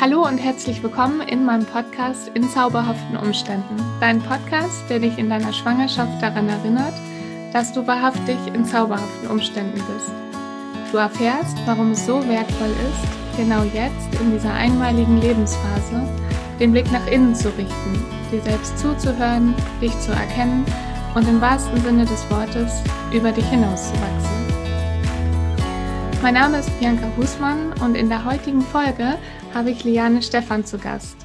[0.00, 3.82] Hallo und herzlich willkommen in meinem Podcast In zauberhaften Umständen.
[3.98, 6.94] Dein Podcast, der dich in deiner Schwangerschaft daran erinnert,
[7.52, 10.12] dass du wahrhaftig in zauberhaften Umständen bist.
[10.92, 16.08] Du erfährst, warum es so wertvoll ist, genau jetzt in dieser einmaligen Lebensphase
[16.60, 20.64] den Blick nach innen zu richten, dir selbst zuzuhören, dich zu erkennen
[21.16, 24.38] und im wahrsten Sinne des Wortes über dich hinauszuwachsen.
[26.20, 29.18] Mein Name ist Bianca Husmann und in der heutigen Folge
[29.54, 31.16] habe ich Liane Stephan zu Gast.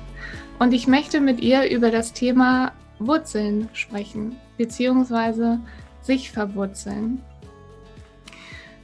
[0.60, 5.60] Und ich möchte mit ihr über das Thema Wurzeln sprechen, beziehungsweise
[6.02, 7.22] sich verwurzeln.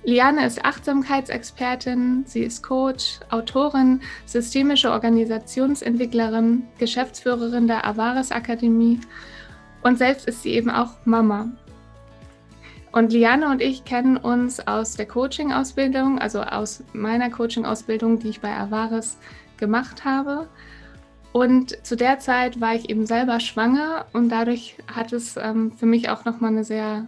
[0.03, 8.99] Liane ist Achtsamkeitsexpertin, sie ist Coach, Autorin, systemische Organisationsentwicklerin, Geschäftsführerin der Avaris Akademie
[9.81, 11.51] und selbst ist sie eben auch Mama.
[12.91, 18.41] Und Liane und ich kennen uns aus der Coaching-Ausbildung, also aus meiner Coaching-Ausbildung, die ich
[18.41, 19.17] bei Avaris
[19.57, 20.47] gemacht habe.
[21.31, 25.85] Und zu der Zeit war ich eben selber schwanger und dadurch hat es ähm, für
[25.85, 27.07] mich auch nochmal eine sehr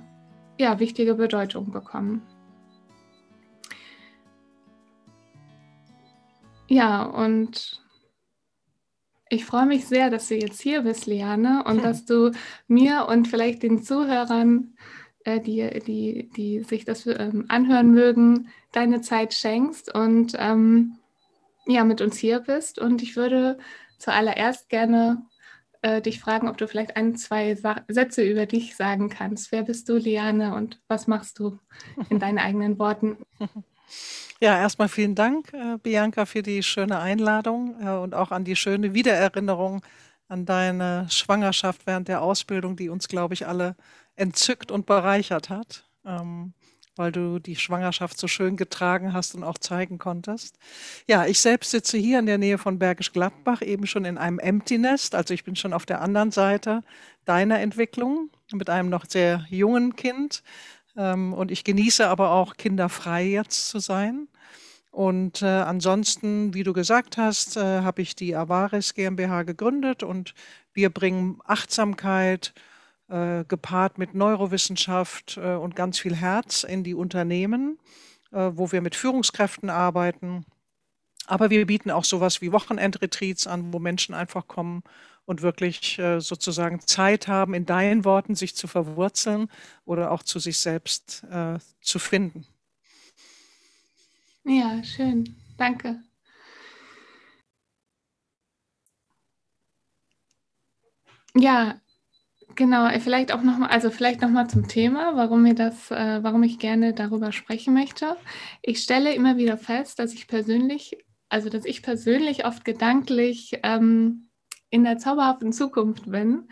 [0.60, 2.22] ja, wichtige Bedeutung bekommen.
[6.68, 7.82] Ja, und
[9.30, 12.32] ich freue mich sehr, dass du jetzt hier bist, Liane, und dass du
[12.68, 14.76] mir und vielleicht den Zuhörern
[15.26, 20.98] die, die, die sich das ähm, anhören mögen, deine Zeit schenkst und ähm,
[21.66, 22.80] ja, mit uns hier bist.
[22.80, 23.58] Und ich würde
[23.98, 25.24] zuallererst gerne
[25.82, 29.52] äh, dich fragen, ob du vielleicht ein, zwei Sa Sätze über dich sagen kannst.
[29.52, 31.60] Wer bist du, Liane, und was machst du
[32.10, 33.18] in deinen eigenen Worten?
[34.40, 38.56] Ja, erstmal vielen Dank, äh, Bianca, für die schöne Einladung äh, und auch an die
[38.56, 39.82] schöne Wiedererinnerung
[40.28, 43.76] an deine Schwangerschaft während der Ausbildung, die uns, glaube ich, alle
[44.16, 46.54] entzückt und bereichert hat, ähm,
[46.96, 50.58] weil du die Schwangerschaft so schön getragen hast und auch zeigen konntest.
[51.08, 54.40] Ja, ich selbst sitze hier in der Nähe von Bergisch Gladbach, eben schon in einem
[54.40, 56.82] Empty Nest, also ich bin schon auf der anderen Seite
[57.26, 60.44] deiner Entwicklung mit einem noch sehr jungen Kind.
[60.98, 64.28] Ähm, und ich genieße aber auch kinderfrei jetzt zu sein.
[64.92, 70.34] Und äh, ansonsten, wie du gesagt hast, äh, habe ich die Avaris GmbH gegründet und
[70.74, 72.54] wir bringen Achtsamkeit,
[73.12, 77.78] äh, gepaart mit Neurowissenschaft äh, und ganz viel Herz in die Unternehmen,
[78.32, 80.46] äh, wo wir mit Führungskräften arbeiten.
[81.28, 84.84] Aber wir bieten auch sowas wie Wochenendretreats an, wo Menschen einfach kommen
[85.26, 89.50] und wirklich äh, sozusagen Zeit haben, in deinen Worten sich zu verwurzeln
[89.86, 92.46] oder auch zu sich selbst äh, zu finden.
[94.44, 95.36] Ja, schön.
[95.58, 96.02] Danke.
[101.36, 101.80] Ja,
[102.56, 106.44] Genau, äh, vielleicht auch nochmal, also vielleicht nochmal zum Thema, warum mir das, äh, warum
[106.44, 108.16] ich gerne darüber sprechen möchte.
[108.62, 110.98] Ich stelle immer wieder fest, dass ich persönlich,
[111.30, 114.30] also dass ich persönlich oft gedanklich ähm,
[114.70, 116.48] in der zauberhaften Zukunft bin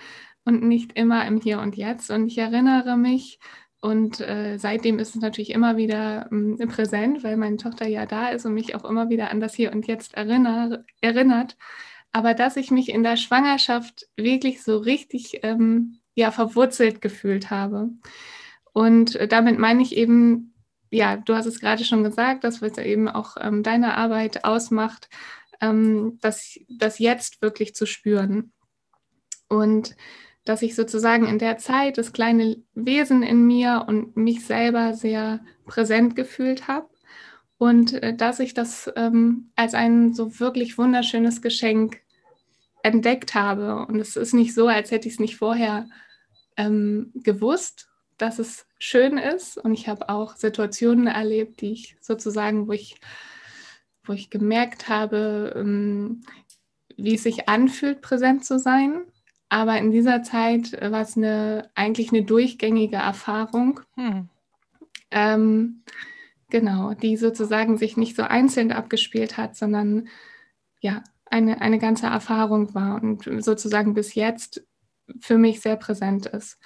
[0.45, 2.11] und nicht immer im Hier und Jetzt.
[2.11, 3.39] Und ich erinnere mich,
[3.81, 8.29] und äh, seitdem ist es natürlich immer wieder ähm, präsent, weil meine Tochter ja da
[8.29, 11.55] ist und mich auch immer wieder an das Hier und Jetzt erinner, erinnert
[12.11, 17.89] aber dass ich mich in der Schwangerschaft wirklich so richtig ähm, ja, verwurzelt gefühlt habe.
[18.73, 20.53] Und damit meine ich eben,
[20.91, 25.09] ja, du hast es gerade schon gesagt, dass was eben auch ähm, deine Arbeit ausmacht,
[25.61, 28.51] ähm, das, das jetzt wirklich zu spüren.
[29.47, 29.95] Und
[30.45, 35.41] dass ich sozusagen in der Zeit das kleine Wesen in mir und mich selber sehr
[35.65, 36.88] präsent gefühlt habe
[37.59, 42.01] und äh, dass ich das ähm, als ein so wirklich wunderschönes Geschenk
[42.81, 43.85] entdeckt habe.
[43.85, 45.87] Und es ist nicht so, als hätte ich es nicht vorher
[46.55, 49.57] ähm, gewusst, dass es schön ist.
[49.57, 52.95] Und ich habe auch Situationen erlebt, die ich sozusagen, wo ich,
[54.05, 56.21] wo ich gemerkt habe, ähm,
[56.95, 59.01] wie es sich anfühlt, präsent zu sein.
[59.49, 63.81] Aber in dieser Zeit war es eine, eigentlich eine durchgängige Erfahrung.
[63.95, 64.29] Hm.
[65.11, 65.83] Ähm,
[66.49, 70.07] Genau, die sozusagen sich nicht so einzeln abgespielt hat, sondern
[70.81, 74.65] ja, eine, eine ganze Erfahrung war und sozusagen bis jetzt
[75.19, 76.57] für mich sehr präsent ist.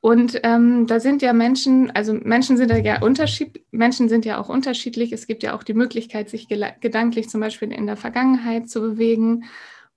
[0.00, 4.50] Und ähm, da sind ja Menschen, also Menschen sind ja Unterschied, Menschen sind ja auch
[4.50, 5.12] unterschiedlich.
[5.12, 9.44] Es gibt ja auch die Möglichkeit, sich gedanklich zum Beispiel in der Vergangenheit zu bewegen.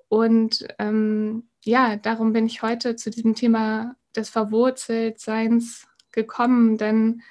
[0.07, 7.21] Und ähm, ja, darum bin ich heute zu diesem Thema des Verwurzeltseins gekommen, denn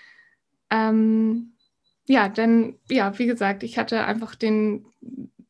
[0.71, 1.55] ähm,
[2.07, 4.87] ja, denn ja, wie gesagt, ich hatte einfach den,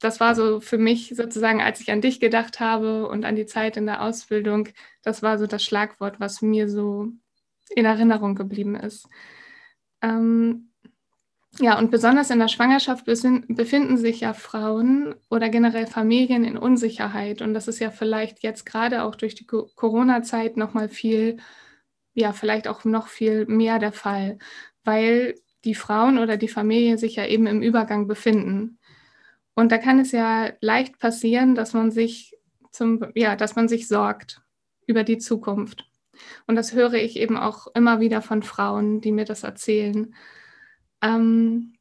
[0.01, 3.47] das war so für mich sozusagen, als ich an dich gedacht habe und an die
[3.47, 4.69] Zeit in der Ausbildung,
[5.03, 7.09] das war so das Schlagwort, was mir so
[7.75, 9.09] in Erinnerung geblieben ist.
[10.03, 10.71] Ähm,
[11.59, 17.41] ja, und besonders in der Schwangerschaft befinden sich ja Frauen oder generell Familien in Unsicherheit.
[17.41, 21.39] Und das ist ja vielleicht jetzt gerade auch durch die Corona-Zeit nochmal viel,
[22.15, 24.39] ja, vielleicht auch noch viel mehr der Fall,
[24.87, 25.35] weil
[25.65, 28.79] die Frauen oder die Familie sich ja eben im Übergang befinden.
[29.55, 32.37] Und da kann es ja leicht passieren, dass man sich
[32.71, 34.43] zum, ja, dass man sich sorgt
[34.87, 35.91] über die Zukunft.
[36.47, 40.15] Und das höre ich eben auch immer wieder von Frauen, die mir das erzählen
[41.03, 41.76] ähm,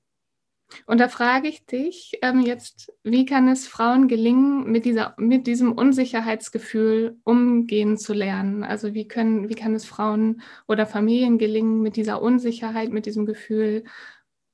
[0.85, 5.47] und da frage ich dich ähm, jetzt, wie kann es Frauen gelingen, mit, dieser, mit
[5.47, 8.63] diesem Unsicherheitsgefühl umgehen zu lernen?
[8.63, 13.25] Also wie, können, wie kann es Frauen oder Familien gelingen, mit dieser Unsicherheit, mit diesem
[13.25, 13.83] Gefühl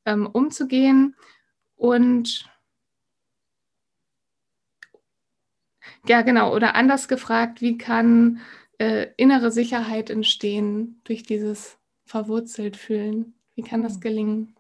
[0.06, 1.16] ähm, umzugehen?
[1.76, 2.50] Und
[6.08, 8.40] ja, genau, oder anders gefragt, wie kann
[8.80, 13.34] äh, innere Sicherheit entstehen durch dieses verwurzelt fühlen?
[13.56, 14.02] Wie kann das hm.
[14.02, 14.56] gelingen?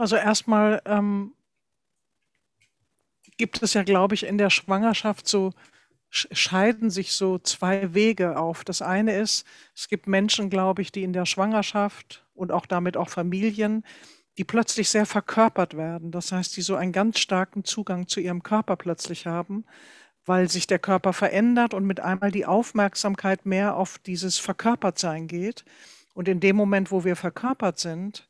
[0.00, 1.34] Also erstmal ähm,
[3.36, 5.52] gibt es ja, glaube ich, in der Schwangerschaft so
[6.08, 8.64] scheiden sich so zwei Wege auf.
[8.64, 12.96] Das eine ist, es gibt Menschen, glaube ich, die in der Schwangerschaft und auch damit
[12.96, 13.84] auch Familien,
[14.38, 16.12] die plötzlich sehr verkörpert werden.
[16.12, 19.66] Das heißt, die so einen ganz starken Zugang zu ihrem Körper plötzlich haben,
[20.24, 25.66] weil sich der Körper verändert und mit einmal die Aufmerksamkeit mehr auf dieses Verkörpertsein geht.
[26.14, 28.29] Und in dem Moment, wo wir verkörpert sind,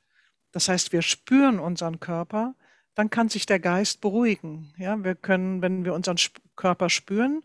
[0.53, 2.55] das heißt, wir spüren unseren Körper,
[2.95, 4.75] dann kann sich der Geist beruhigen.
[4.77, 6.17] Ja, wir können, wenn wir unseren
[6.57, 7.43] Körper spüren,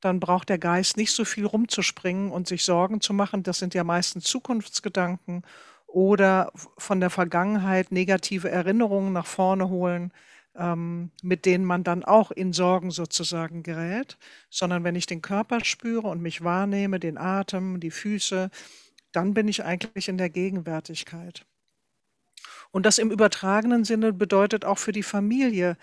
[0.00, 3.42] dann braucht der Geist nicht so viel rumzuspringen und sich Sorgen zu machen.
[3.42, 5.42] Das sind ja meistens Zukunftsgedanken
[5.86, 10.12] oder von der Vergangenheit negative Erinnerungen nach vorne holen,
[10.54, 14.18] ähm, mit denen man dann auch in Sorgen sozusagen gerät,
[14.50, 18.50] sondern wenn ich den Körper spüre und mich wahrnehme, den Atem, die Füße,
[19.12, 21.46] dann bin ich eigentlich in der Gegenwärtigkeit.
[22.70, 25.76] Und das im übertragenen Sinne bedeutet auch für die Familie.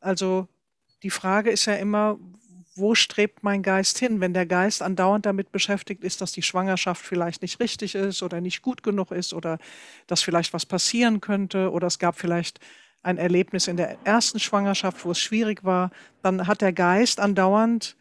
[0.00, 0.48] Also
[1.02, 2.18] die Frage ist ja immer,
[2.74, 4.20] wo strebt mein Geist hin?
[4.20, 8.40] Wenn der Geist andauernd damit beschäftigt ist, dass die Schwangerschaft vielleicht nicht richtig ist oder
[8.40, 9.58] nicht gut genug ist oder
[10.06, 12.60] dass vielleicht was passieren könnte oder es gab vielleicht
[13.02, 15.90] ein Erlebnis in der ersten Schwangerschaft, wo es schwierig war,
[16.22, 17.96] dann hat der Geist andauernd,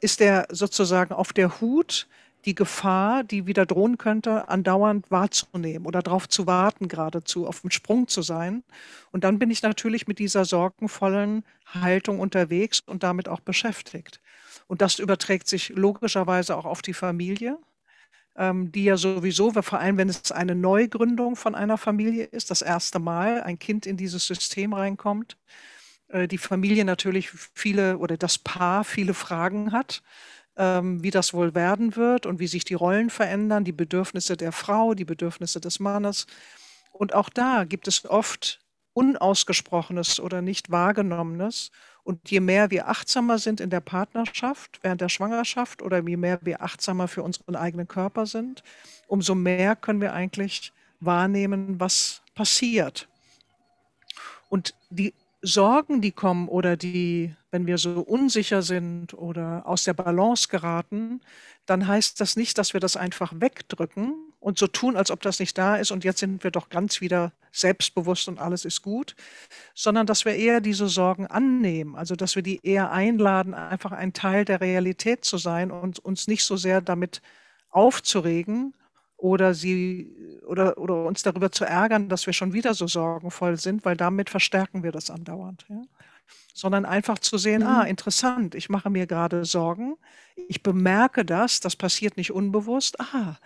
[0.00, 2.08] ist er sozusagen auf der Hut,
[2.44, 7.70] die Gefahr, die wieder drohen könnte, andauernd wahrzunehmen oder darauf zu warten, geradezu auf dem
[7.70, 8.64] Sprung zu sein.
[9.12, 14.20] Und dann bin ich natürlich mit dieser sorgenvollen Haltung unterwegs und damit auch beschäftigt.
[14.66, 17.58] Und das überträgt sich logischerweise auch auf die Familie,
[18.36, 22.62] ähm, die ja sowieso, vor allem wenn es eine Neugründung von einer Familie ist, das
[22.62, 25.36] erste Mal ein Kind in dieses System reinkommt,
[26.08, 30.02] äh, die Familie natürlich viele oder das Paar viele Fragen hat
[30.54, 34.94] wie das wohl werden wird und wie sich die Rollen verändern, die Bedürfnisse der Frau,
[34.94, 36.26] die Bedürfnisse des Mannes.
[36.92, 38.60] Und auch da gibt es oft
[38.92, 41.70] Unausgesprochenes oder nicht wahrgenommenes.
[42.04, 46.38] Und je mehr wir achtsamer sind in der Partnerschaft, während der Schwangerschaft oder je mehr
[46.42, 48.62] wir achtsamer für unseren eigenen Körper sind,
[49.06, 53.08] umso mehr können wir eigentlich wahrnehmen, was passiert.
[54.48, 59.92] Und die Sorgen, die kommen oder die, wenn wir so unsicher sind oder aus der
[59.94, 61.20] Balance geraten,
[61.66, 65.40] dann heißt das nicht, dass wir das einfach wegdrücken und so tun, als ob das
[65.40, 69.16] nicht da ist und jetzt sind wir doch ganz wieder selbstbewusst und alles ist gut,
[69.74, 74.12] sondern dass wir eher diese Sorgen annehmen, also dass wir die eher einladen, einfach ein
[74.12, 77.20] Teil der Realität zu sein und uns nicht so sehr damit
[77.70, 78.74] aufzuregen,
[79.22, 83.84] oder sie oder, oder uns darüber zu ärgern, dass wir schon wieder so sorgenvoll sind,
[83.84, 85.64] weil damit verstärken wir das andauernd.
[85.68, 85.82] Ja?
[86.52, 87.80] Sondern einfach zu sehen, ah, mhm.
[87.80, 89.96] ah, interessant, ich mache mir gerade Sorgen,
[90.48, 93.36] ich bemerke das, das passiert nicht unbewusst, ah,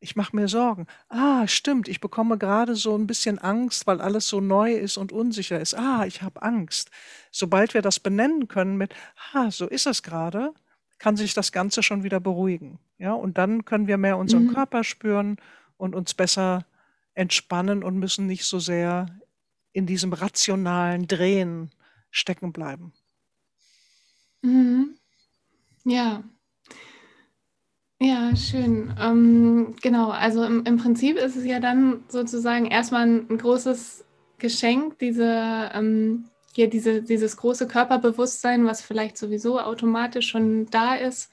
[0.00, 0.86] ich mache mir Sorgen.
[1.08, 5.12] Ah, stimmt, ich bekomme gerade so ein bisschen Angst, weil alles so neu ist und
[5.12, 5.74] unsicher ist.
[5.74, 6.90] Ah, ich habe Angst.
[7.30, 8.94] Sobald wir das benennen können mit,
[9.32, 10.54] ah, so ist es gerade,
[11.00, 12.78] kann sich das Ganze schon wieder beruhigen.
[12.98, 14.54] Ja, und dann können wir mehr unseren mhm.
[14.54, 15.38] Körper spüren
[15.76, 16.66] und uns besser
[17.14, 19.06] entspannen und müssen nicht so sehr
[19.72, 21.70] in diesem rationalen Drehen
[22.10, 22.92] stecken bleiben.
[24.42, 24.94] Mhm.
[25.84, 26.22] Ja.
[27.98, 28.94] Ja, schön.
[28.98, 34.04] Ähm, genau, also im, im, Prinzip ist es ja dann sozusagen erstmal ein, ein großes
[34.38, 41.30] Geschenk, diese ähm, hier diese, dieses große Körperbewusstsein, was vielleicht sowieso automatisch schon da ist,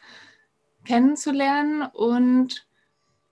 [0.85, 2.67] kennenzulernen und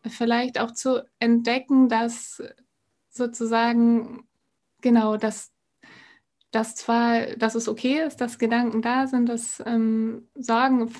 [0.05, 2.43] vielleicht auch zu entdecken, dass
[3.09, 4.27] sozusagen,
[4.81, 5.51] genau, dass,
[6.51, 10.93] dass zwar, dass es okay ist, dass Gedanken da sind, dass ähm, Sorgen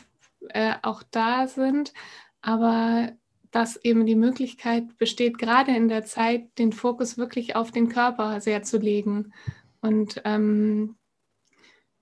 [0.49, 1.93] äh, auch da sind,
[2.41, 3.11] aber
[3.51, 8.41] dass eben die Möglichkeit besteht, gerade in der Zeit den Fokus wirklich auf den Körper
[8.41, 9.33] sehr zu legen
[9.85, 10.95] und ähm,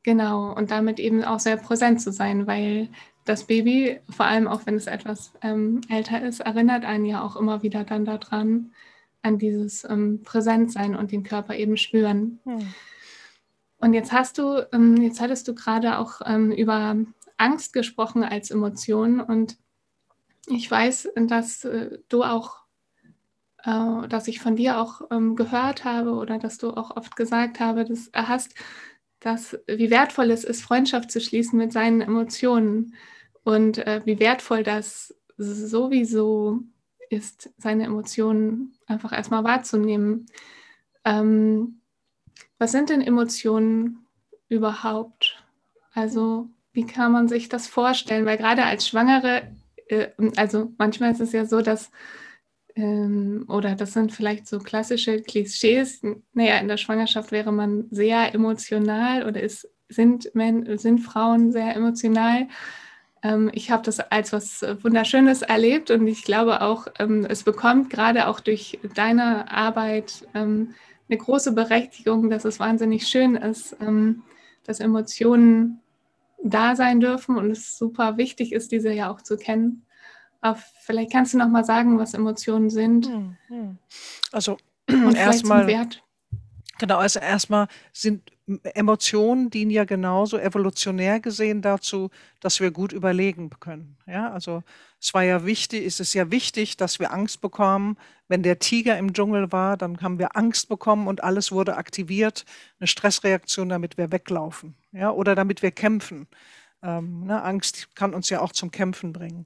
[0.04, 2.90] genau und damit eben auch sehr präsent zu sein, weil
[3.26, 7.36] das Baby, vor allem auch wenn es etwas ähm, älter ist, erinnert einen ja auch
[7.36, 8.74] immer wieder dann daran,
[9.22, 12.40] an dieses ähm, Präsentsein und den Körper eben spüren.
[12.44, 12.74] Hm.
[13.78, 16.98] Und jetzt hast du, ähm, jetzt hattest du gerade auch ähm, über
[17.38, 19.58] Angst gesprochen als Emotion und
[20.48, 22.63] ich weiß, dass äh, du auch,
[23.64, 27.60] äh, dass ich von dir auch ähm, gehört habe oder dass du auch oft gesagt
[27.60, 28.56] habe, dass, äh, hast,
[29.20, 32.96] dass wie wertvoll es ist, Freundschaft zu schließen mit seinen Emotionen
[33.44, 36.60] und äh, wie wertvoll das sowieso
[37.10, 40.26] ist, seine Emotionen einfach erstmal wahrzunehmen.
[41.06, 41.82] Ähm,
[42.58, 44.06] was sind denn Emotionen
[44.50, 45.44] überhaupt?
[45.94, 48.26] Also wie kann man sich das vorstellen?
[48.26, 49.52] Weil gerade als Schwangere,
[49.88, 51.92] äh, also manchmal ist es ja so, dass,
[52.76, 56.02] ähm, oder das sind vielleicht so klassische Klischees,
[56.34, 61.76] naja, in der Schwangerschaft wäre man sehr emotional oder ist, sind, Men, sind Frauen sehr
[61.76, 62.48] emotional.
[63.22, 67.90] Ähm, ich habe das als was Wunderschönes erlebt und ich glaube auch, ähm, es bekommt
[67.90, 70.74] gerade auch durch deine Arbeit ähm,
[71.10, 74.24] eine große Berechtigung, dass es wahnsinnig schön ist, ähm,
[74.66, 75.80] dass Emotionen
[76.44, 79.86] da sein dürfen und es super wichtig ist, diese ja auch zu kennen.
[80.44, 83.08] Aber vielleicht kannst du noch mal sagen, was Emotionen sind.
[83.08, 83.78] Hm, hm.
[84.34, 84.58] Also
[85.16, 85.66] erstmal
[86.80, 88.30] Genau, also erstmal sind
[88.74, 92.10] Emotionen dienen ja genauso evolutionär gesehen dazu,
[92.42, 93.96] dass wir gut überlegen können.
[94.06, 94.64] Ja, also
[95.00, 97.96] es war ja wichtig, es ist ja wichtig, dass wir Angst bekommen.
[98.28, 102.44] Wenn der Tiger im Dschungel war, dann haben wir Angst bekommen und alles wurde aktiviert,
[102.80, 106.28] eine Stressreaktion, damit wir weglaufen, ja, oder damit wir kämpfen.
[106.82, 109.46] Ähm, ne, Angst kann uns ja auch zum Kämpfen bringen.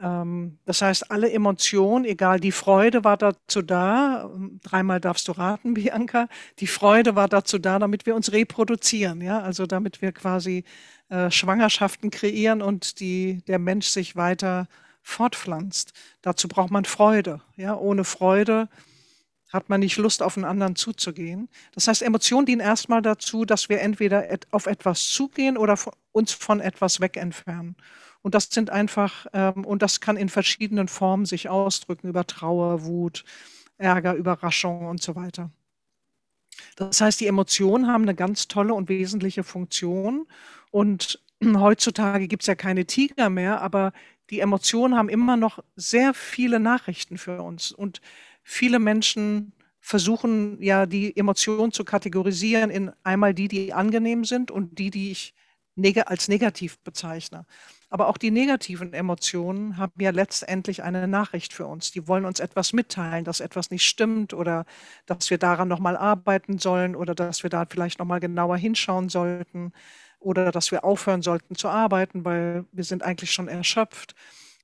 [0.00, 5.32] Ähm, das heißt, alle Emotionen, egal, die Freude war dazu da, ähm, dreimal darfst du
[5.32, 10.12] raten, Bianca, die Freude war dazu da, damit wir uns reproduzieren, ja, also damit wir
[10.12, 10.64] quasi
[11.10, 14.66] äh, Schwangerschaften kreieren und die, der Mensch sich weiter
[15.02, 15.92] fortpflanzt.
[16.22, 18.68] Dazu braucht man Freude, ja, ohne Freude
[19.52, 21.48] hat man nicht Lust, auf einen anderen zuzugehen.
[21.74, 25.78] Das heißt, Emotionen dienen erstmal dazu, dass wir entweder auf etwas zugehen oder
[26.10, 27.76] uns von etwas weg entfernen.
[28.24, 32.86] Und das sind einfach, ähm, und das kann in verschiedenen Formen sich ausdrücken, über Trauer,
[32.86, 33.22] Wut,
[33.76, 35.50] Ärger, Überraschung und so weiter.
[36.76, 40.26] Das heißt, die Emotionen haben eine ganz tolle und wesentliche Funktion.
[40.70, 43.92] Und heutzutage gibt es ja keine Tiger mehr, aber
[44.30, 47.72] die Emotionen haben immer noch sehr viele Nachrichten für uns.
[47.72, 48.00] Und
[48.42, 54.78] viele Menschen versuchen ja, die Emotionen zu kategorisieren in einmal die, die angenehm sind und
[54.78, 55.34] die, die ich
[56.06, 57.44] als negativ bezeichne.
[57.94, 61.92] Aber auch die negativen Emotionen haben ja letztendlich eine Nachricht für uns.
[61.92, 64.64] Die wollen uns etwas mitteilen, dass etwas nicht stimmt oder
[65.06, 69.72] dass wir daran nochmal arbeiten sollen oder dass wir da vielleicht nochmal genauer hinschauen sollten
[70.18, 74.16] oder dass wir aufhören sollten zu arbeiten, weil wir sind eigentlich schon erschöpft.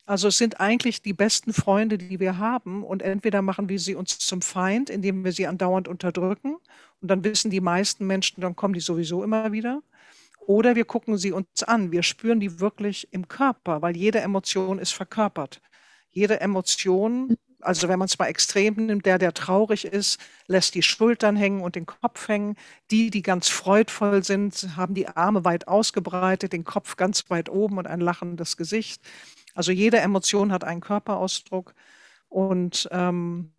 [0.06, 2.82] Also es sind eigentlich die besten Freunde, die wir haben.
[2.82, 6.56] Und entweder machen wir sie uns zum Feind, indem wir sie andauernd unterdrücken.
[7.00, 9.84] Und dann wissen die meisten Menschen, dann kommen die sowieso immer wieder.
[10.50, 11.92] Oder wir gucken sie uns an.
[11.92, 15.62] Wir spüren die wirklich im Körper, weil jede Emotion ist verkörpert.
[16.11, 20.83] Jede Emotion, also wenn man es mal extrem nimmt, der, der traurig ist, lässt die
[20.83, 22.57] Schultern hängen und den Kopf hängen.
[22.90, 27.78] Die, die ganz freudvoll sind, haben die Arme weit ausgebreitet, den Kopf ganz weit oben
[27.78, 29.00] und ein lachendes Gesicht.
[29.54, 31.75] Also jede Emotion hat einen Körperausdruck
[32.28, 33.52] und, ähm,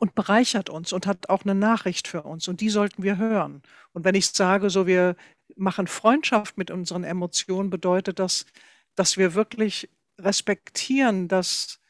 [0.00, 2.46] und bereichert uns und hat auch eine Nachricht für uns.
[2.46, 3.62] Und die sollten wir hören.
[3.94, 5.16] Und wenn ich sage, so wir
[5.56, 8.46] machen Freundschaft mit unseren Emotionen, bedeutet das,
[8.94, 11.80] dass wir wirklich respektieren, dass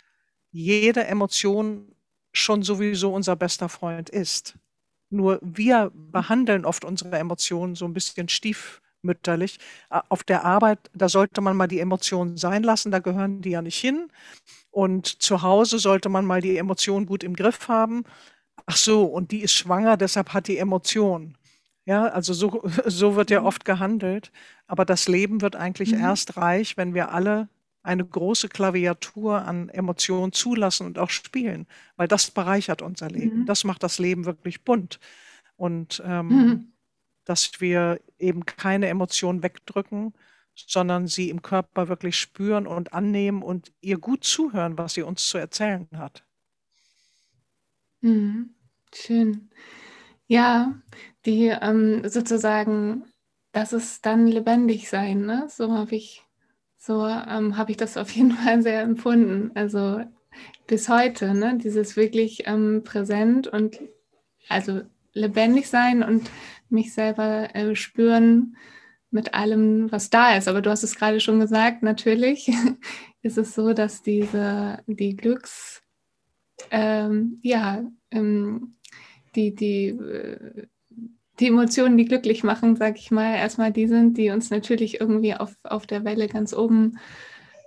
[0.50, 1.94] jede Emotion
[2.32, 4.58] schon sowieso unser bester Freund ist.
[5.10, 9.58] Nur wir behandeln oft unsere Emotionen so ein bisschen stiefmütterlich.
[10.08, 13.62] Auf der Arbeit, da sollte man mal die Emotionen sein lassen, da gehören die ja
[13.62, 14.08] nicht hin.
[14.70, 18.04] Und zu Hause sollte man mal die Emotionen gut im Griff haben.
[18.66, 21.36] Ach so, und die ist schwanger, deshalb hat die Emotionen.
[21.86, 23.46] Ja, also so, so wird ja mhm.
[23.46, 24.32] oft gehandelt.
[24.66, 26.00] Aber das Leben wird eigentlich mhm.
[26.00, 27.48] erst reich, wenn wir alle
[27.82, 33.40] eine große Klaviatur an Emotionen zulassen und auch spielen, weil das bereichert unser Leben.
[33.40, 33.46] Mhm.
[33.46, 34.98] Das macht das Leben wirklich bunt.
[35.56, 36.72] Und ähm, mhm.
[37.24, 40.14] dass wir eben keine Emotionen wegdrücken,
[40.54, 45.28] sondern sie im Körper wirklich spüren und annehmen und ihr gut zuhören, was sie uns
[45.28, 46.24] zu erzählen hat.
[48.00, 48.54] Mhm.
[48.94, 49.50] Schön.
[50.26, 50.74] Ja,
[51.26, 53.04] die ähm, sozusagen,
[53.52, 55.46] dass es dann lebendig sein, ne?
[55.48, 56.22] So habe ich,
[56.78, 59.50] so ähm, habe ich das auf jeden Fall sehr empfunden.
[59.54, 60.00] Also
[60.66, 61.58] bis heute, ne?
[61.62, 63.80] dieses wirklich ähm, präsent und
[64.48, 66.30] also lebendig sein und
[66.68, 68.56] mich selber äh, spüren
[69.10, 70.48] mit allem, was da ist.
[70.48, 72.50] Aber du hast es gerade schon gesagt, natürlich
[73.22, 75.82] ist es so, dass diese, die Glücks,
[76.70, 78.76] ähm, ja, ähm,
[79.36, 80.66] die, die, äh,
[81.40, 85.34] die Emotionen, die glücklich machen, sag ich mal, erstmal die sind, die uns natürlich irgendwie
[85.34, 86.98] auf, auf der Welle ganz oben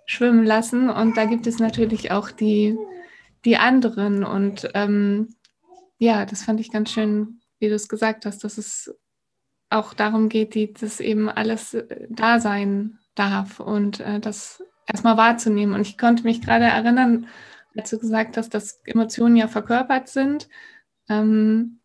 [0.05, 0.89] schwimmen lassen.
[0.89, 2.77] Und da gibt es natürlich auch die,
[3.45, 4.23] die anderen.
[4.23, 5.35] Und ähm,
[5.97, 8.95] ja, das fand ich ganz schön, wie du es gesagt hast, dass es
[9.69, 15.17] auch darum geht, die, dass eben alles äh, da sein darf und äh, das erstmal
[15.17, 15.75] wahrzunehmen.
[15.75, 17.27] Und ich konnte mich gerade erinnern,
[17.75, 20.47] als du gesagt hast, dass Emotionen ja verkörpert sind.
[21.09, 21.79] Ähm,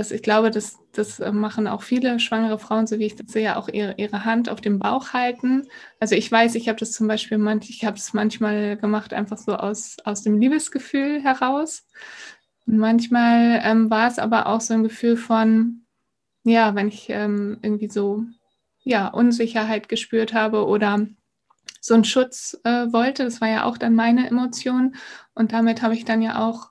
[0.00, 3.58] dass ich glaube, das, das machen auch viele schwangere Frauen, so wie ich das sehe,
[3.58, 5.68] auch ihre, ihre Hand auf dem Bauch halten.
[5.98, 9.36] Also ich weiß, ich habe das zum Beispiel, manch, ich habe es manchmal gemacht, einfach
[9.36, 11.86] so aus, aus dem Liebesgefühl heraus.
[12.66, 15.82] Und manchmal ähm, war es aber auch so ein Gefühl von,
[16.44, 18.24] ja, wenn ich ähm, irgendwie so
[18.82, 21.06] ja, Unsicherheit gespürt habe oder
[21.82, 24.94] so einen Schutz äh, wollte, das war ja auch dann meine Emotion.
[25.34, 26.69] Und damit habe ich dann ja auch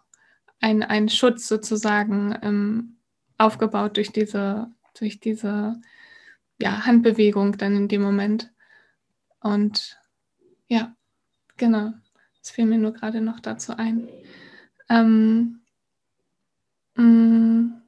[0.62, 2.98] einen Schutz sozusagen ähm,
[3.38, 5.80] aufgebaut durch diese, durch diese
[6.62, 8.52] ja, Handbewegung dann in dem Moment.
[9.40, 9.98] Und
[10.68, 10.96] ja,
[11.58, 11.94] genau,
[12.40, 14.10] das fiel mir nur gerade noch dazu ein.
[14.90, 15.62] Ähm,
[16.96, 17.82] mm,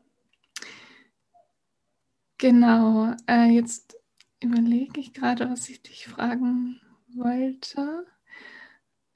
[2.37, 3.97] genau, äh, jetzt
[4.41, 6.79] überlege ich gerade, was ich dich fragen
[7.13, 8.05] wollte.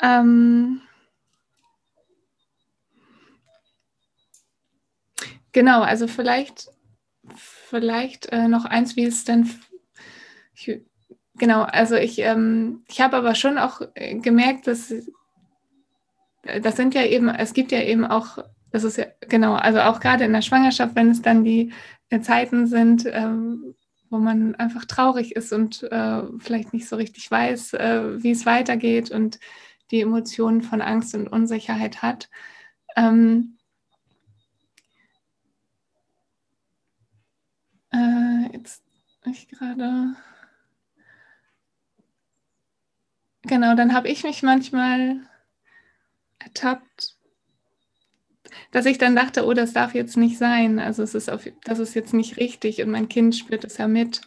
[0.01, 0.81] Ähm,
[5.55, 6.69] genau, also vielleicht,
[7.33, 9.50] vielleicht äh, noch eins, wie es denn.
[10.53, 10.81] Ich,
[11.38, 14.93] genau, also ich, ähm, ich habe aber schon auch äh, gemerkt, dass
[16.62, 18.38] das sind ja eben, es gibt ja eben auch,
[18.71, 21.72] das ist ja, genau, also auch gerade in der Schwangerschaft, wenn es dann die
[22.09, 23.74] äh, Zeiten sind, ähm,
[24.09, 28.46] wo man einfach traurig ist und äh, vielleicht nicht so richtig weiß, äh, wie es
[28.46, 29.39] weitergeht und
[29.89, 32.29] die Emotionen von Angst und Unsicherheit hat.
[32.96, 33.57] Ähm,
[37.96, 38.84] äh, jetzt
[39.27, 40.16] ich gerade.
[43.44, 45.20] Genau, dann habe ich mich manchmal
[46.40, 47.16] ertappt,
[48.72, 50.79] dass ich dann dachte, oh, das darf jetzt nicht sein.
[50.79, 53.88] Also es ist auf, das ist jetzt nicht richtig und mein Kind spürt es ja
[53.88, 54.22] mit.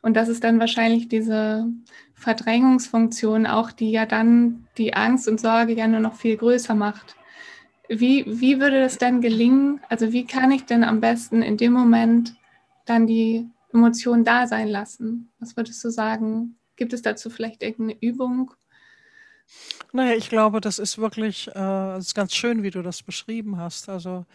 [0.00, 1.66] Und das ist dann wahrscheinlich diese
[2.14, 7.16] Verdrängungsfunktion auch, die ja dann die Angst und Sorge ja nur noch viel größer macht.
[7.88, 9.80] Wie, wie würde das denn gelingen?
[9.88, 12.37] Also wie kann ich denn am besten in dem Moment
[12.88, 15.30] dann die Emotionen da sein lassen?
[15.38, 16.58] Was würdest du sagen?
[16.76, 18.52] Gibt es dazu vielleicht irgendeine Übung?
[19.92, 23.88] Naja, ich glaube, das ist wirklich, äh, ist ganz schön, wie du das beschrieben hast.
[23.88, 24.26] Also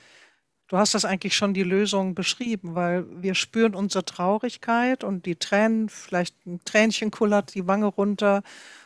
[0.67, 5.35] du hast das eigentlich schon die Lösung beschrieben, weil wir spüren unsere Traurigkeit und die
[5.35, 8.41] Tränen, vielleicht ein Tränchen kullert die Wange runter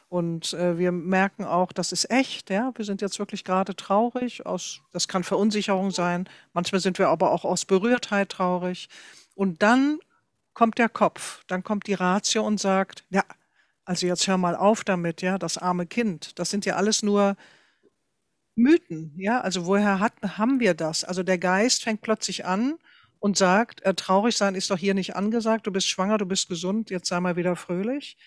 [0.09, 2.71] und äh, wir merken auch, das ist echt, ja.
[2.75, 4.45] Wir sind jetzt wirklich gerade traurig.
[4.45, 6.29] Aus, das kann Verunsicherung sein.
[6.53, 8.87] Manchmal sind wir aber auch aus Berührtheit traurig.
[9.37, 9.99] Und dann
[10.55, 13.23] kommt der Kopf, dann kommt die Ratio und sagt, ja,
[13.85, 16.39] also jetzt hör mal auf damit, ja, das arme Kind.
[16.39, 17.37] Das sind ja alles nur
[18.55, 19.39] Mythen, ja.
[19.41, 21.03] Also woher hat, haben wir das?
[21.03, 22.79] Also der Geist fängt plötzlich an
[23.19, 25.67] und sagt, äh, traurig sein ist doch hier nicht angesagt.
[25.67, 28.17] Du bist schwanger, du bist gesund, jetzt sei mal wieder fröhlich.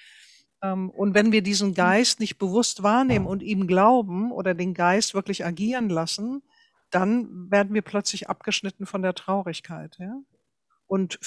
[0.62, 5.14] Ähm, und wenn wir diesen Geist nicht bewusst wahrnehmen und ihm glauben oder den Geist
[5.14, 6.42] wirklich agieren lassen,
[6.90, 10.14] dann werden wir plötzlich abgeschnitten von der Traurigkeit, ja.
[10.90, 11.20] Und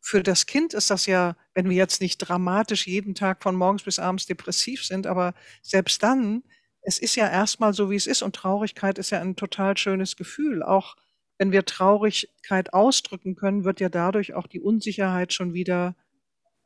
[0.00, 3.82] für das Kind ist das ja, wenn wir jetzt nicht dramatisch jeden Tag von morgens
[3.82, 6.42] bis abends depressiv sind, aber selbst dann,
[6.80, 8.22] es ist ja erstmal so, wie es ist.
[8.22, 10.62] Und Traurigkeit ist ja ein total schönes Gefühl.
[10.62, 10.96] Auch
[11.36, 15.96] wenn wir Traurigkeit ausdrücken können, wird ja dadurch auch die Unsicherheit schon wieder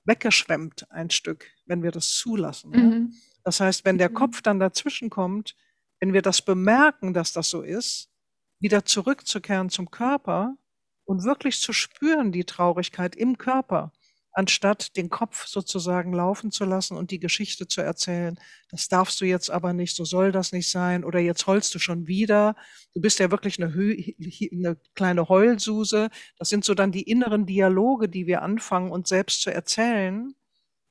[0.04, 2.70] weggeschwemmt, ein Stück, wenn wir das zulassen.
[2.70, 2.92] Mhm.
[2.92, 3.18] Ja?
[3.42, 4.14] Das heißt, wenn der mhm.
[4.14, 5.56] Kopf dann dazwischen kommt,
[5.98, 8.10] wenn wir das bemerken, dass das so ist,
[8.60, 10.56] wieder zurückzukehren zum Körper
[11.04, 13.92] und wirklich zu spüren, die Traurigkeit im Körper,
[14.32, 18.38] anstatt den Kopf sozusagen laufen zu lassen und die Geschichte zu erzählen.
[18.70, 21.78] Das darfst du jetzt aber nicht, so soll das nicht sein, oder jetzt heulst du
[21.78, 22.56] schon wieder.
[22.94, 26.10] Du bist ja wirklich eine, eine kleine Heulsuse.
[26.38, 30.34] Das sind so dann die inneren Dialoge, die wir anfangen, uns selbst zu erzählen,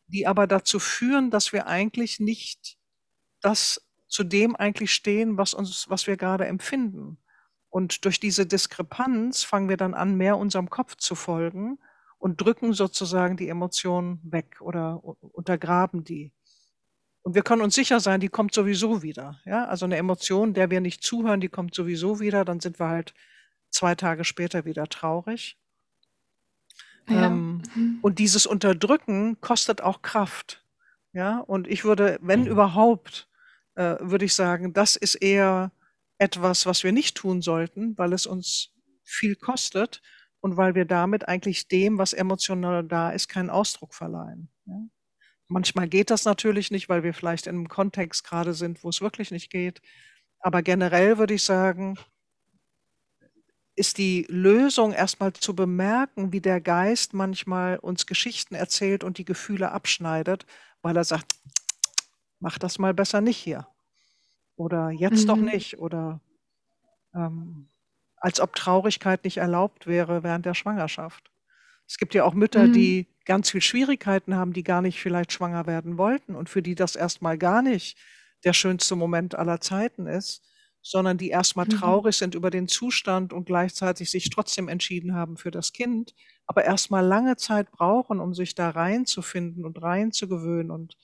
[0.08, 2.78] die aber dazu führen, dass wir eigentlich nicht
[3.42, 7.18] das zu dem eigentlich stehen, was uns, was wir gerade empfinden.
[7.74, 11.80] Und durch diese Diskrepanz fangen wir dann an, mehr unserem Kopf zu folgen
[12.20, 16.32] und drücken sozusagen die Emotionen weg oder untergraben die.
[17.24, 19.40] Und wir können uns sicher sein, die kommt sowieso wieder.
[19.44, 22.46] Ja, also eine Emotion, der wir nicht zuhören, die kommt sowieso wieder.
[22.46, 23.16] Dann sind wir halt
[23.72, 25.58] zwei Tage später wieder traurig.
[27.10, 27.26] Ja.
[27.26, 27.98] Ähm, mhm.
[28.04, 30.64] und dieses Unterdrücken kostet auch Kraft.
[31.12, 32.52] Ja, und ich würde, wenn mhm.
[32.52, 33.28] überhaupt,
[33.74, 35.72] äh, würde ich sagen, das ist eher
[36.24, 38.72] etwas, was wir nicht tun sollten, weil es uns
[39.04, 40.02] viel kostet
[40.40, 44.50] und weil wir damit eigentlich dem, was emotional da ist, keinen Ausdruck verleihen.
[44.66, 44.76] Ja?
[45.50, 49.02] Manchmal geht das natürlich nicht, weil wir vielleicht in einem Kontext gerade sind, wo es
[49.02, 49.82] wirklich nicht geht.
[50.40, 52.00] Aber generell würde ich sagen,
[53.76, 59.26] ist die Lösung erstmal zu bemerken, wie der Geist manchmal uns Geschichten erzählt und die
[59.26, 60.46] Gefühle abschneidet,
[60.82, 61.36] weil er sagt,
[62.40, 63.68] mach das mal besser nicht hier.
[64.56, 65.28] Oder jetzt mhm.
[65.28, 65.80] doch nicht.
[65.80, 66.22] Oder
[67.16, 67.70] ähm,
[68.18, 71.32] als ob Traurigkeit nicht erlaubt wäre während der Schwangerschaft.
[71.88, 72.74] Es gibt ja auch Mütter, mhm.
[72.74, 76.76] die ganz viel Schwierigkeiten haben, die gar nicht vielleicht schwanger werden wollten und für die
[76.76, 77.98] das erstmal gar nicht
[78.44, 80.44] der schönste Moment aller Zeiten ist,
[80.82, 81.72] sondern die erstmal mhm.
[81.72, 86.14] traurig sind über den Zustand und gleichzeitig sich trotzdem entschieden haben für das Kind,
[86.46, 90.98] aber erstmal lange Zeit brauchen, um sich da reinzufinden und reinzugewöhnen und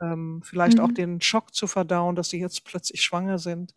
[0.00, 0.84] ähm, vielleicht mhm.
[0.84, 3.74] auch den Schock zu verdauen, dass sie jetzt plötzlich schwanger sind.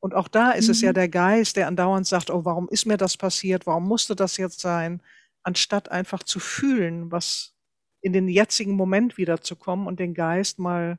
[0.00, 0.72] Und auch da ist mhm.
[0.72, 0.94] es ja mhm.
[0.94, 3.66] der Geist, der andauernd sagt, oh, warum ist mir das passiert?
[3.66, 5.02] Warum musste das jetzt sein?
[5.42, 7.54] Anstatt einfach zu fühlen, was
[8.00, 10.98] in den jetzigen Moment wiederzukommen und den Geist mal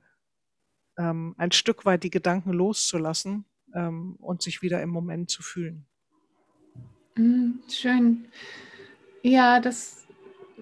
[0.97, 5.86] ähm, ein Stück weit die Gedanken loszulassen ähm, und sich wieder im Moment zu fühlen.
[7.15, 8.25] Mm, schön.
[9.21, 10.04] Ja, das,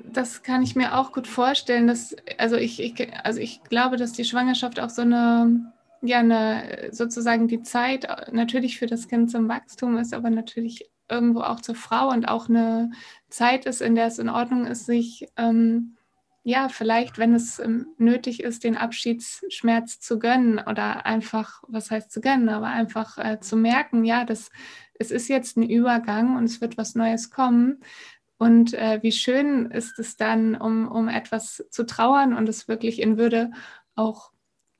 [0.03, 1.87] das kann ich mir auch gut vorstellen.
[1.87, 6.89] Dass, also, ich, ich, also ich glaube, dass die Schwangerschaft auch so eine, ja, eine,
[6.91, 11.75] sozusagen die Zeit natürlich für das Kind zum Wachstum ist, aber natürlich irgendwo auch zur
[11.75, 12.91] Frau und auch eine
[13.29, 15.95] Zeit ist, in der es in Ordnung ist, sich ähm,
[16.43, 22.11] ja, vielleicht, wenn es ähm, nötig ist, den Abschiedsschmerz zu gönnen oder einfach, was heißt
[22.11, 24.49] zu gönnen, aber einfach äh, zu merken, ja, das,
[24.93, 27.79] es ist jetzt ein Übergang und es wird was Neues kommen.
[28.43, 33.01] Und äh, wie schön ist es dann, um, um etwas zu trauern und es wirklich
[33.01, 33.51] in Würde
[33.95, 34.31] auch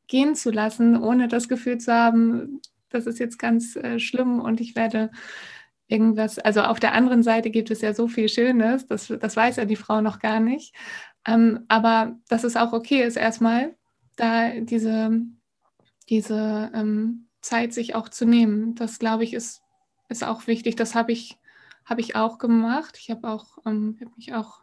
[0.07, 4.59] gehen zu lassen, ohne das Gefühl zu haben, das ist jetzt ganz äh, schlimm und
[4.59, 5.11] ich werde
[5.87, 9.55] irgendwas, also auf der anderen Seite gibt es ja so viel Schönes, das, das weiß
[9.55, 10.75] ja die Frau noch gar nicht.
[11.25, 13.77] Ähm, aber dass es auch okay ist, erstmal
[14.17, 15.21] da diese,
[16.09, 18.75] diese ähm, Zeit sich auch zu nehmen.
[18.75, 19.61] Das glaube ich ist,
[20.09, 20.75] ist auch wichtig.
[20.75, 21.37] Das habe ich,
[21.85, 22.97] hab ich auch gemacht.
[22.99, 24.61] Ich habe auch, ähm, hab mich auch,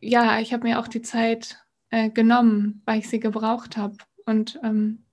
[0.00, 3.96] ja, ich habe mir auch die Zeit äh, genommen, weil ich sie gebraucht habe.
[4.26, 5.04] Und ähm,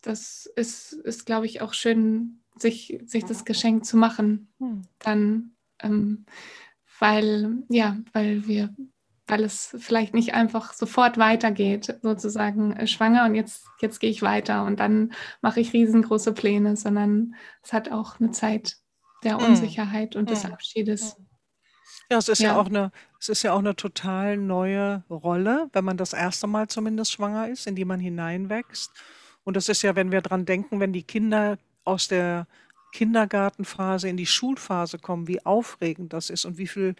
[0.00, 4.52] das ist, ist glaube ich, auch schön, sich, sich das Geschenk zu machen.
[4.58, 4.82] Hm.
[4.98, 6.26] Dann, ähm,
[6.98, 8.74] weil, ja, weil wir
[9.30, 14.22] weil es vielleicht nicht einfach sofort weitergeht, sozusagen äh, schwanger und jetzt, jetzt gehe ich
[14.22, 18.78] weiter und dann mache ich riesengroße Pläne, sondern es hat auch eine Zeit
[19.22, 19.46] der hm.
[19.46, 20.52] Unsicherheit und des hm.
[20.52, 21.16] Abschiedes.
[22.10, 22.52] Ja, es ist ja.
[22.52, 22.60] ja.
[22.60, 26.68] auch eine, es ist ja auch eine total neue Rolle, wenn man das erste Mal
[26.68, 28.90] zumindest schwanger ist, in die man hineinwächst.
[29.44, 32.46] Und das ist ja, wenn wir dran denken, wenn die Kinder aus der
[32.92, 36.96] Kindergartenphase in die Schulphase kommen, wie aufregend das ist und wie viel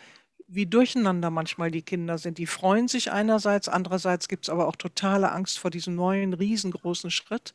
[0.52, 2.38] wie durcheinander manchmal die Kinder sind.
[2.38, 7.12] Die freuen sich einerseits, andererseits gibt es aber auch totale Angst vor diesem neuen, riesengroßen
[7.12, 7.52] Schritt.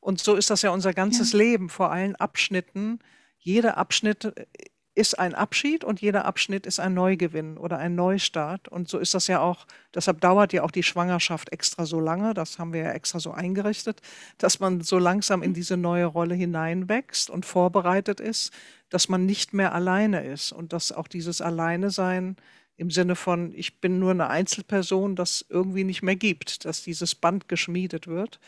[0.00, 1.38] Und so ist das ja unser ganzes ja.
[1.38, 2.98] Leben, vor allen Abschnitten.
[3.42, 4.46] Jeder Abschnitt äh,
[4.94, 8.68] ist ein Abschied und jeder Abschnitt ist ein Neugewinn oder ein Neustart.
[8.68, 12.34] Und so ist das ja auch, deshalb dauert ja auch die Schwangerschaft extra so lange,
[12.34, 14.02] das haben wir ja extra so eingerichtet,
[14.36, 18.52] dass man so langsam in diese neue Rolle hineinwächst und vorbereitet ist,
[18.90, 22.36] dass man nicht mehr alleine ist und dass auch dieses Alleine-Sein
[22.76, 27.14] im Sinne von, ich bin nur eine Einzelperson, das irgendwie nicht mehr gibt, dass dieses
[27.14, 28.40] Band geschmiedet wird.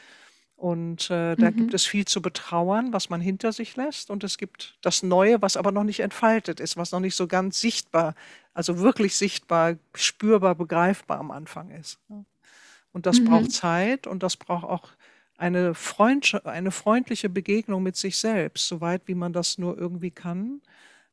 [0.57, 1.57] Und äh, da mhm.
[1.57, 4.11] gibt es viel zu betrauern, was man hinter sich lässt.
[4.11, 7.27] Und es gibt das Neue, was aber noch nicht entfaltet ist, was noch nicht so
[7.27, 8.14] ganz sichtbar,
[8.55, 11.99] also wirklich sichtbar, spürbar, begreifbar am Anfang ist.
[12.93, 13.25] Und das mhm.
[13.27, 14.90] braucht Zeit und das braucht auch
[15.37, 20.62] eine, Freund, eine freundliche Begegnung mit sich selbst, soweit wie man das nur irgendwie kann.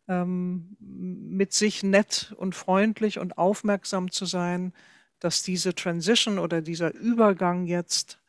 [0.08, 4.74] Ähm, mit sich nett und freundlich und aufmerksam zu sein,
[5.20, 8.20] dass diese Transition oder dieser Übergang jetzt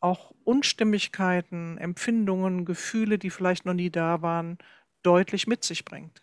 [0.00, 4.58] auch Unstimmigkeiten, Empfindungen, Gefühle, die vielleicht noch nie da waren,
[5.02, 6.22] deutlich mit sich bringt.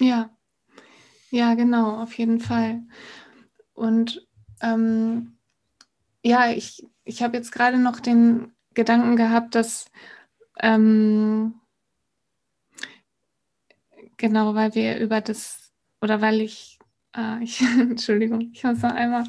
[0.00, 0.30] Ja,
[1.30, 2.82] ja, genau, auf jeden Fall.
[3.72, 4.26] Und
[4.60, 5.36] ähm,
[6.22, 9.90] ja, ich, ich habe jetzt gerade noch den Gedanken gehabt, dass
[10.60, 11.60] ähm,
[14.16, 16.78] genau, weil wir über das oder weil ich,
[17.16, 19.24] äh, ich Entschuldigung, ich muss noch einmal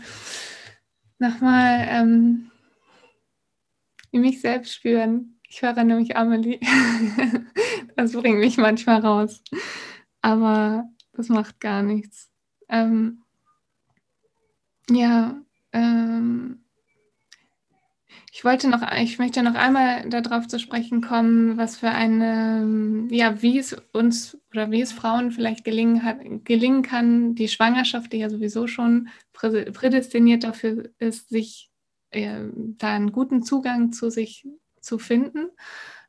[1.19, 2.51] nochmal ähm,
[4.15, 5.38] wie mich selbst spüren.
[5.49, 6.60] Ich höre nämlich Amelie.
[7.97, 9.43] das bringt mich manchmal raus.
[10.21, 12.32] Aber das macht gar nichts.
[12.69, 13.23] Ähm,
[14.89, 15.36] ja,
[15.73, 16.63] ähm,
[18.32, 23.41] ich wollte noch, ich möchte noch einmal darauf zu sprechen kommen, was für eine, ja,
[23.41, 28.19] wie es uns oder wie es Frauen vielleicht gelingen, hat, gelingen kann, die Schwangerschaft, die
[28.19, 31.69] ja sowieso schon prädestiniert dafür ist, sich
[32.78, 34.47] da einen guten Zugang zu sich
[34.82, 35.49] zu finden.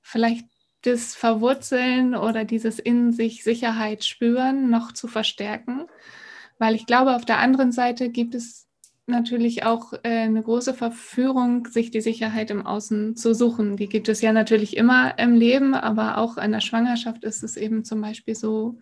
[0.03, 0.47] Vielleicht
[0.83, 5.87] das Verwurzeln oder dieses in sich Sicherheit spüren noch zu verstärken.
[6.59, 8.67] Weil ich glaube, auf der anderen Seite gibt es
[9.07, 13.77] natürlich auch äh, eine große Verführung, sich die Sicherheit im Außen zu suchen.
[13.77, 17.57] Die gibt es ja natürlich immer im Leben, aber auch in der Schwangerschaft ist es
[17.57, 18.79] eben zum Beispiel so,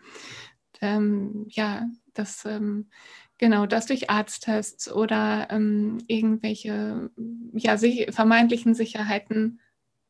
[0.80, 2.88] ähm, ja, dass ähm,
[3.38, 7.10] genau das durch Arzttests oder ähm, irgendwelche
[7.52, 9.60] ja, sich, vermeintlichen Sicherheiten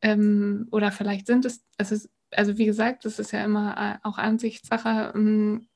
[0.01, 4.17] ähm, oder vielleicht sind es, also, also wie gesagt, das ist ja immer äh, auch
[4.17, 5.67] Ansichtssache ähm,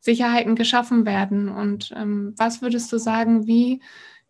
[0.00, 1.48] Sicherheiten geschaffen werden.
[1.48, 3.80] Und ähm, was würdest du sagen, wie,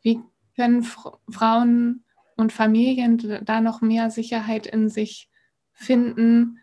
[0.03, 0.21] wie
[0.57, 2.05] können Frauen
[2.37, 5.29] und Familien da noch mehr Sicherheit in sich
[5.73, 6.59] finden,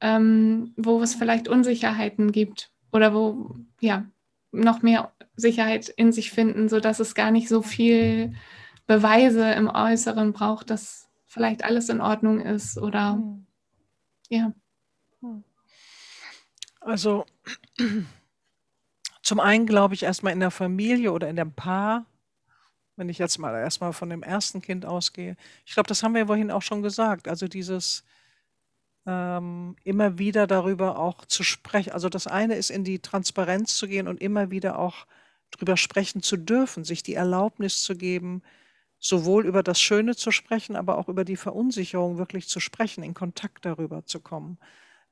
[0.00, 4.06] ähm, wo es vielleicht Unsicherheiten gibt oder wo ja
[4.52, 8.34] noch mehr Sicherheit in sich finden, sodass es gar nicht so viel
[8.86, 13.46] Beweise im Äußeren braucht, dass vielleicht alles in Ordnung ist oder hm.
[14.28, 14.52] ja.
[15.20, 15.44] Hm.
[16.80, 17.26] Also
[19.22, 22.06] zum einen glaube ich erstmal in der Familie oder in dem Paar,
[22.96, 25.36] wenn ich jetzt mal erstmal von dem ersten Kind ausgehe.
[25.66, 27.28] Ich glaube, das haben wir vorhin auch schon gesagt.
[27.28, 28.04] Also dieses
[29.08, 31.92] ähm, immer wieder darüber auch zu sprechen.
[31.94, 35.06] Also das eine ist in die Transparenz zu gehen und immer wieder auch
[35.52, 38.42] darüber sprechen zu dürfen, sich die Erlaubnis zu geben,
[39.00, 43.14] sowohl über das Schöne zu sprechen, aber auch über die Verunsicherung wirklich zu sprechen, in
[43.14, 44.58] Kontakt darüber zu kommen.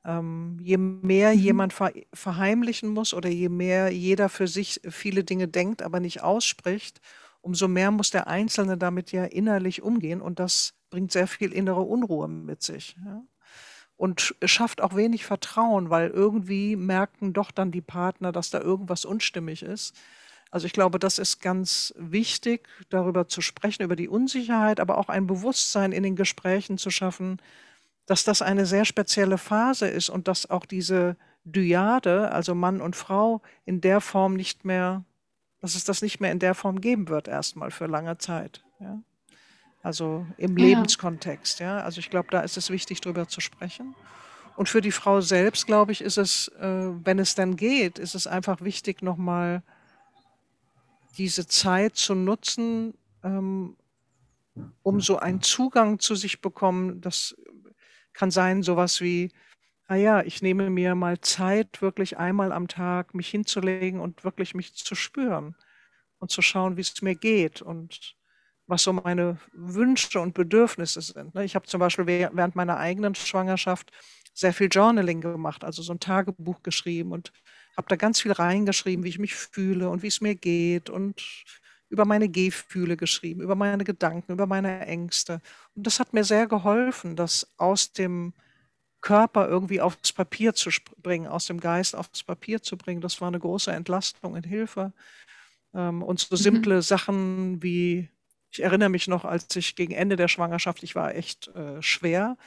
[0.05, 1.33] Ähm, je mehr Mhm.
[1.33, 6.23] jemand ver verheimlichen muss oder je mehr jeder für sich viele Dinge denkt, aber nicht
[6.23, 7.01] ausspricht,
[7.41, 11.81] umso mehr muss der Einzelne damit ja innerlich umgehen und das bringt sehr viel innere
[11.81, 13.23] Unruhe mit sich, ja.
[13.97, 19.05] Und schafft auch wenig Vertrauen, weil irgendwie merken doch dann die Partner, dass da irgendwas
[19.05, 19.95] unstimmig ist.
[20.51, 25.09] Also ich glaube, das ist ganz wichtig, darüber zu sprechen, über die Unsicherheit, aber auch
[25.09, 27.39] ein Bewusstsein in den Gesprächen zu schaffen
[28.07, 32.95] dass das eine sehr spezielle Phase ist und dass auch diese Dyade, also Mann und
[32.95, 35.03] Frau, in der Form nicht mehr,
[35.59, 38.63] dass es das nicht mehr in der Form geben wird, erstmal für lange Zeit.
[38.79, 39.01] Ja?
[39.83, 40.65] Also im ja.
[40.65, 41.59] Lebenskontext.
[41.59, 41.79] Ja?
[41.79, 43.95] Also ich glaube, da ist es wichtig, darüber zu sprechen.
[44.55, 48.15] Und für die Frau selbst, glaube ich, ist es, äh, wenn es dann geht, ist
[48.15, 49.61] es einfach wichtig, nochmal
[51.17, 53.77] diese Zeit zu nutzen, ähm,
[54.81, 57.35] um so einen Zugang zu sich bekommen, das
[58.13, 59.31] kann sein sowas wie,
[59.87, 64.55] ah ja, ich nehme mir mal Zeit, wirklich einmal am Tag mich hinzulegen und wirklich
[64.55, 65.55] mich zu spüren
[66.19, 68.15] und zu schauen, wie es mir geht und
[68.67, 71.33] was so meine Wünsche und Bedürfnisse sind.
[71.33, 71.45] Ne?
[71.45, 73.91] Ich habe zum Beispiel während meiner eigenen Schwangerschaft
[74.33, 77.31] sehr viel Journaling gemacht, also so ein Tagebuch geschrieben und
[77.75, 81.23] habe da ganz viel reingeschrieben, wie ich mich fühle und wie es mir geht und
[81.89, 85.41] über meine Gefühle geschrieben, über meine Gedanken, über meine Ängste.
[85.73, 88.33] Und das hat mir sehr geholfen, das aus dem
[88.99, 90.69] Körper irgendwie aufs Papier zu
[91.01, 92.99] bringen, aus dem Geist aufs Papier zu bringen.
[92.99, 94.91] Das war eine große Entlastung und Hilfe.
[95.73, 96.39] Ähm, und so mhm.
[96.39, 96.81] simple mhm.
[96.81, 98.09] Sachen wie,
[98.51, 102.37] ich erinnere mich noch, als ich gegen Ende der Schwangerschaft, ich war echt äh, schwer.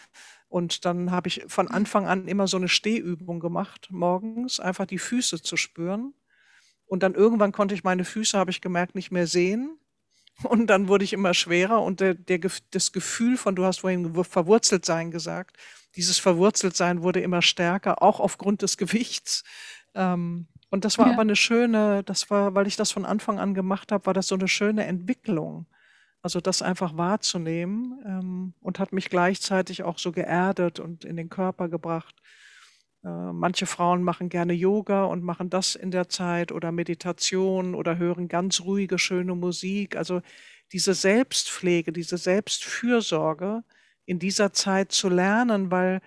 [0.49, 4.99] Und dann habe ich von Anfang an immer so eine Stehübung gemacht, morgens, einfach die
[4.99, 6.15] Füße zu spüren.
[6.87, 9.79] Und dann irgendwann konnte ich meine Füße, habe ich gemerkt, nicht mehr sehen.
[10.43, 14.15] Und dann wurde ich immer schwerer und der, der, das Gefühl von, du hast vorhin
[14.25, 15.57] verwurzelt sein gesagt,
[15.97, 19.45] dieses verwurzelt sein wurde immer stärker, auch aufgrund des Gewichts.
[19.95, 21.13] Ähm, und das war ja.
[21.13, 24.29] aber eine schöne, das war, weil ich das von Anfang an gemacht habe, war das
[24.29, 25.67] so eine schöne Entwicklung.
[26.23, 31.31] Also das einfach wahrzunehmen ähm, und hat mich gleichzeitig auch so geerdet und in den
[31.31, 32.15] Körper gebracht.
[33.05, 37.97] Äh, manche Frauen machen gerne Yoga und machen das in der Zeit oder Meditation oder
[37.97, 39.97] hören ganz ruhige, schöne Musik.
[39.97, 40.21] Also
[40.73, 43.65] diese Selbstpflege, diese Selbstfürsorge
[44.05, 46.01] in dieser Zeit zu lernen, weil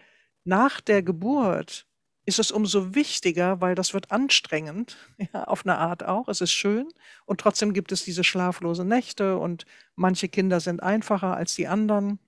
[0.43, 1.87] nach der Geburt
[2.25, 4.97] ist es umso wichtiger, weil das wird anstrengend,
[5.33, 6.27] ja, auf eine Art auch.
[6.27, 6.87] Es ist schön
[7.25, 12.19] und trotzdem gibt es diese schlaflose Nächte und manche Kinder sind einfacher als die anderen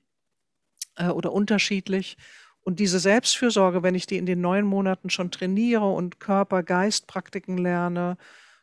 [0.98, 2.18] äh, oder unterschiedlich.
[2.62, 8.18] Und diese Selbstfürsorge, wenn ich die in den neun Monaten schon trainiere und Körper-Geist-Praktiken lerne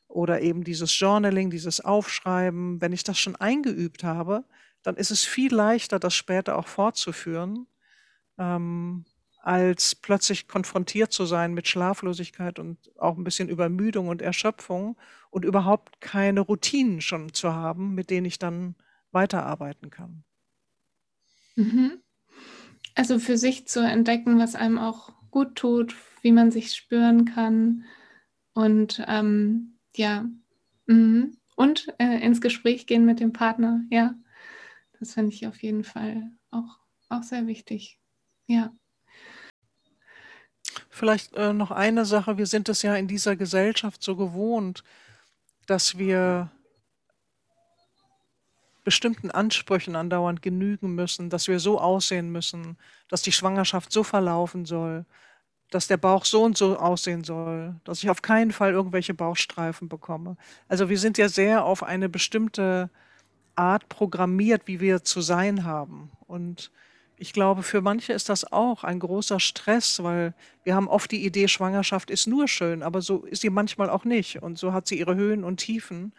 [0.08, 4.44] oder eben dieses Journaling, dieses Aufschreiben, wenn ich das schon eingeübt habe,
[4.82, 7.68] dann ist es viel leichter, das später auch fortzuführen,
[8.38, 9.04] ähm,
[9.42, 14.96] als plötzlich konfrontiert zu sein mit Schlaflosigkeit und auch ein bisschen Übermüdung und Erschöpfung
[15.30, 18.76] und überhaupt keine Routinen schon zu haben, mit denen ich dann
[19.10, 20.22] weiterarbeiten kann.
[21.56, 22.00] Mhm.
[22.94, 27.84] Also für sich zu entdecken, was einem auch gut tut, wie man sich spüren kann
[28.54, 30.24] und ähm, ja,
[30.86, 31.36] mhm.
[31.56, 34.14] und äh, ins Gespräch gehen mit dem Partner, ja,
[35.00, 36.78] das finde ich auf jeden Fall auch,
[37.08, 37.98] auch sehr wichtig,
[38.46, 38.72] ja.
[40.94, 44.84] Vielleicht äh, noch eine Sache, wir sind es ja in dieser Gesellschaft so gewohnt,
[45.66, 46.50] dass wir
[48.84, 52.76] bestimmten Ansprüchen andauernd genügen müssen, dass wir so aussehen müssen,
[53.08, 55.06] dass die Schwangerschaft so verlaufen soll,
[55.70, 59.88] dass der Bauch so und so aussehen soll, dass ich auf keinen Fall irgendwelche Bauchstreifen
[59.88, 60.36] bekomme.
[60.68, 62.90] Also wir sind ja sehr auf eine bestimmte
[63.54, 66.12] Art programmiert, wie wir zu sein haben.
[66.26, 66.70] Und
[67.22, 71.24] ich glaube, für manche ist das auch ein großer Stress, weil wir haben oft die
[71.24, 74.42] Idee, Schwangerschaft ist nur schön, aber so ist sie manchmal auch nicht.
[74.42, 76.14] Und so hat sie ihre Höhen und Tiefen.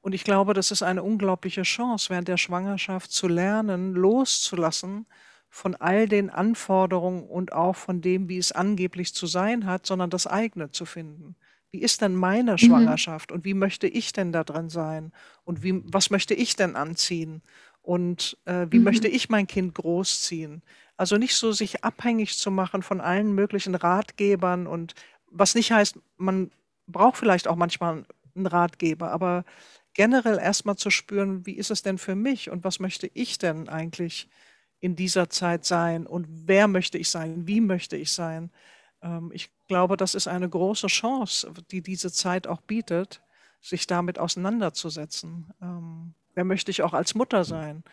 [0.00, 5.06] Und ich glaube, das ist eine unglaubliche Chance, während der Schwangerschaft zu lernen, loszulassen
[5.50, 10.10] von all den Anforderungen und auch von dem, wie es angeblich zu sein hat, sondern
[10.10, 11.34] das eigene zu finden.
[11.72, 12.58] Wie ist denn meine mhm.
[12.58, 15.10] Schwangerschaft und wie möchte ich denn da drin sein
[15.42, 17.42] und wie, was möchte ich denn anziehen
[17.84, 18.84] und äh, wie mhm.
[18.84, 20.62] möchte ich mein Kind großziehen?
[20.96, 24.94] Also nicht so sich abhängig zu machen von allen möglichen Ratgebern und
[25.26, 26.50] was nicht heißt, man
[26.86, 29.44] braucht vielleicht auch manchmal einen Ratgeber, aber
[29.92, 33.68] generell erstmal zu spüren, wie ist es denn für mich und was möchte ich denn
[33.68, 34.30] eigentlich
[34.80, 38.50] in dieser Zeit sein und wer möchte ich sein, wie möchte ich sein.
[39.02, 43.20] Ähm, ich glaube, das ist eine große Chance, die diese Zeit auch bietet,
[43.60, 45.52] sich damit auseinanderzusetzen.
[45.60, 45.73] Ähm,
[46.34, 47.84] wer möchte ich auch als Mutter sein?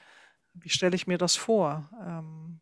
[0.54, 1.90] Wie stelle ich mir das vor?
[2.06, 2.60] Ähm,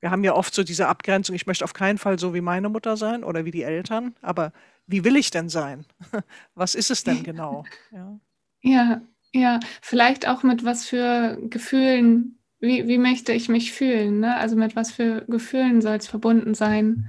[0.00, 2.68] wir haben ja oft so diese Abgrenzung, ich möchte auf keinen Fall so wie meine
[2.68, 4.52] Mutter sein oder wie die Eltern, aber
[4.86, 5.84] wie will ich denn sein?
[6.54, 7.64] Was ist es denn genau?
[7.90, 8.18] Ja.
[8.60, 14.36] Ja, ja, vielleicht auch mit was für Gefühlen, wie, wie möchte ich mich fühlen, ne?
[14.36, 17.08] Also mit was für Gefühlen soll es verbunden sein,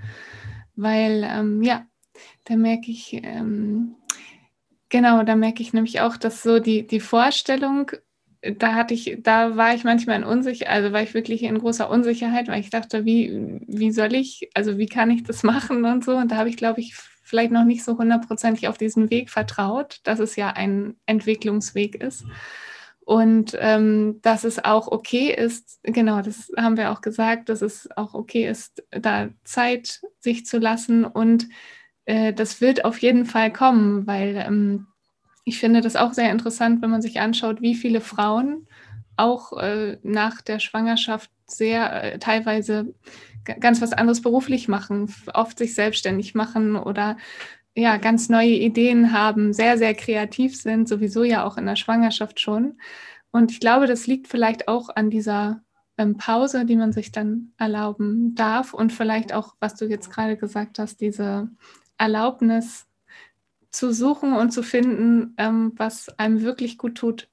[0.75, 1.87] weil ähm, ja,
[2.43, 3.95] da merke ich, ähm,
[4.89, 7.91] genau, da merke ich nämlich auch, dass so die, die Vorstellung,
[8.41, 11.89] da hatte ich, da war ich manchmal in unsicher, also war ich wirklich in großer
[11.89, 16.03] Unsicherheit, weil ich dachte, wie, wie soll ich, also wie kann ich das machen und
[16.03, 16.15] so.
[16.15, 19.99] Und da habe ich, glaube ich, vielleicht noch nicht so hundertprozentig auf diesen Weg vertraut,
[20.03, 22.25] dass es ja ein Entwicklungsweg ist.
[23.01, 27.89] Und ähm, dass es auch okay ist, genau, das haben wir auch gesagt, dass es
[27.95, 31.05] auch okay ist, da Zeit sich zu lassen.
[31.05, 31.47] Und
[32.09, 34.87] äh, das wird auf jeden Fall kommen, weil ähm,
[35.45, 38.67] ich finde das auch sehr interessant, wenn man sich anschaut, wie viele Frauen
[39.15, 42.95] auch äh, nach der Schwangerschaft sehr äh, teilweise
[43.59, 47.15] ganz was anderes beruflich machen, oft sich selbstständig machen oder
[47.75, 52.39] ja, ganz neue Ideen haben, sehr, sehr kreativ sind, sowieso ja auch in der Schwangerschaft
[52.39, 52.79] schon.
[53.31, 55.61] Und ich glaube, das liegt vielleicht auch an dieser
[55.97, 60.37] ähm, Pause, die man sich dann erlauben darf und vielleicht auch, was du jetzt gerade
[60.37, 61.49] gesagt hast, diese
[61.99, 62.87] Erlaubnis
[63.69, 67.29] zu suchen und zu finden, ähm, was einem wirklich gut tut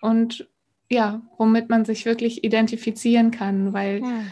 [0.00, 0.48] und
[0.88, 4.22] ja, womit man sich wirklich identifizieren kann, weil ja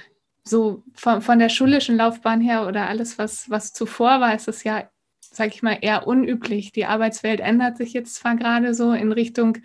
[0.46, 4.62] so von, von der schulischen Laufbahn her oder alles, was, was zuvor war, ist es
[4.62, 4.88] ja,
[5.20, 6.70] sage ich mal, eher unüblich.
[6.70, 9.58] Die Arbeitswelt ändert sich jetzt zwar gerade so in Richtung,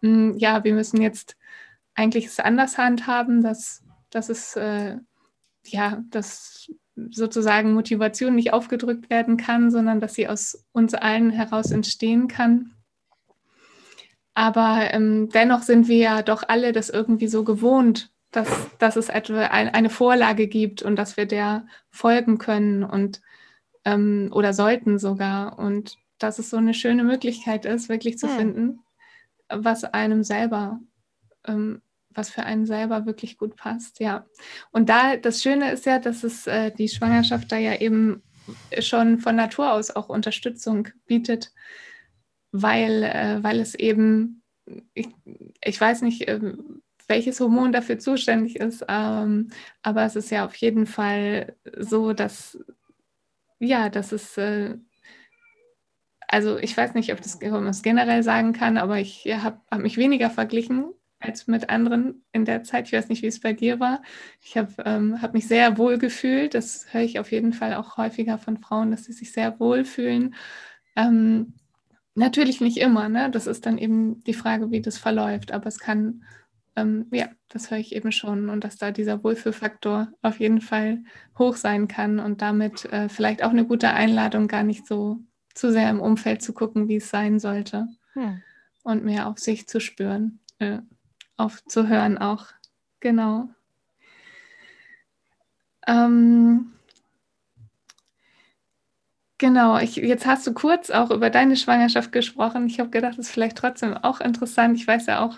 [0.00, 1.36] mh, hm, ja, wir müssen jetzt
[1.94, 4.98] eigentlich es anders handhaben, dass, dass es, äh,
[5.66, 6.70] ja, dass
[7.10, 12.74] sozusagen Motivation nicht aufgedrückt werden kann, sondern dass sie aus uns allen heraus entstehen kann.
[14.34, 19.10] Aber ähm, dennoch sind wir ja doch alle das irgendwie so gewohnt, dass, dass es
[19.10, 23.20] etwa eine Vorlage gibt und dass wir der folgen können und
[23.84, 25.58] ähm, oder sollten sogar.
[25.58, 28.32] Und dass es so eine schöne Möglichkeit ist, wirklich zu ja.
[28.32, 28.80] finden,
[29.48, 30.80] was einem selber,
[31.46, 31.82] ähm,
[32.14, 34.00] was für einen selber wirklich gut passt.
[34.00, 34.26] Ja.
[34.70, 38.22] Und da das Schöne ist ja, dass es äh, die Schwangerschaft da ja eben
[38.80, 41.52] schon von Natur aus auch Unterstützung bietet,
[42.50, 44.42] weil, äh, weil es eben,
[44.94, 45.08] ich,
[45.62, 46.40] ich weiß nicht, äh,
[47.08, 48.84] welches Hormon dafür zuständig ist.
[48.88, 49.50] Ähm,
[49.82, 52.58] aber es ist ja auf jeden Fall so, dass
[53.58, 54.76] ja, dass es äh,
[56.32, 59.60] also ich weiß nicht, ob, das, ob man es generell sagen kann, aber ich habe
[59.70, 60.86] hab mich weniger verglichen
[61.22, 62.86] als mit anderen in der Zeit.
[62.86, 64.02] Ich weiß nicht, wie es bei dir war.
[64.40, 66.54] Ich habe ähm, hab mich sehr wohl gefühlt.
[66.54, 69.84] Das höre ich auf jeden Fall auch häufiger von Frauen, dass sie sich sehr wohl
[69.84, 70.34] fühlen.
[70.96, 71.54] Ähm,
[72.14, 73.30] natürlich nicht immer, ne?
[73.30, 75.52] Das ist dann eben die Frage, wie das verläuft.
[75.52, 76.22] Aber es kann
[76.76, 81.04] ähm, ja, das höre ich eben schon und dass da dieser Wohlfühlfaktor auf jeden Fall
[81.38, 85.18] hoch sein kann und damit äh, vielleicht auch eine gute Einladung, gar nicht so
[85.54, 88.42] zu sehr im Umfeld zu gucken, wie es sein sollte hm.
[88.84, 90.40] und mehr auf sich zu spüren,
[91.36, 92.46] aufzuhören auch.
[93.00, 93.48] Genau.
[95.86, 96.72] Ähm,
[99.42, 102.68] Genau, ich, jetzt hast du kurz auch über deine Schwangerschaft gesprochen.
[102.68, 104.76] Ich habe gedacht, das ist vielleicht trotzdem auch interessant.
[104.76, 105.36] Ich weiß ja auch,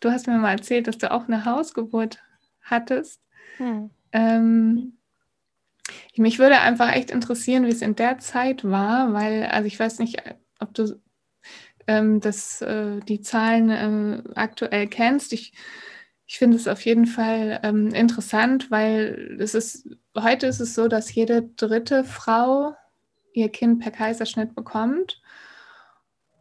[0.00, 2.18] du hast mir mal erzählt, dass du auch eine Hausgeburt
[2.62, 3.20] hattest.
[3.58, 3.90] Hm.
[4.12, 4.96] Ähm,
[6.16, 9.98] mich würde einfach echt interessieren, wie es in der Zeit war, weil, also ich weiß
[9.98, 10.22] nicht,
[10.58, 10.98] ob du
[11.90, 15.32] ähm, das, äh, die Zahlen äh, aktuell kennst.
[15.32, 15.52] Ich,
[16.24, 20.86] ich finde es auf jeden Fall ähm, interessant, weil es ist, heute ist es so,
[20.86, 22.76] dass jede dritte Frau
[23.32, 25.20] ihr Kind per Kaiserschnitt bekommt.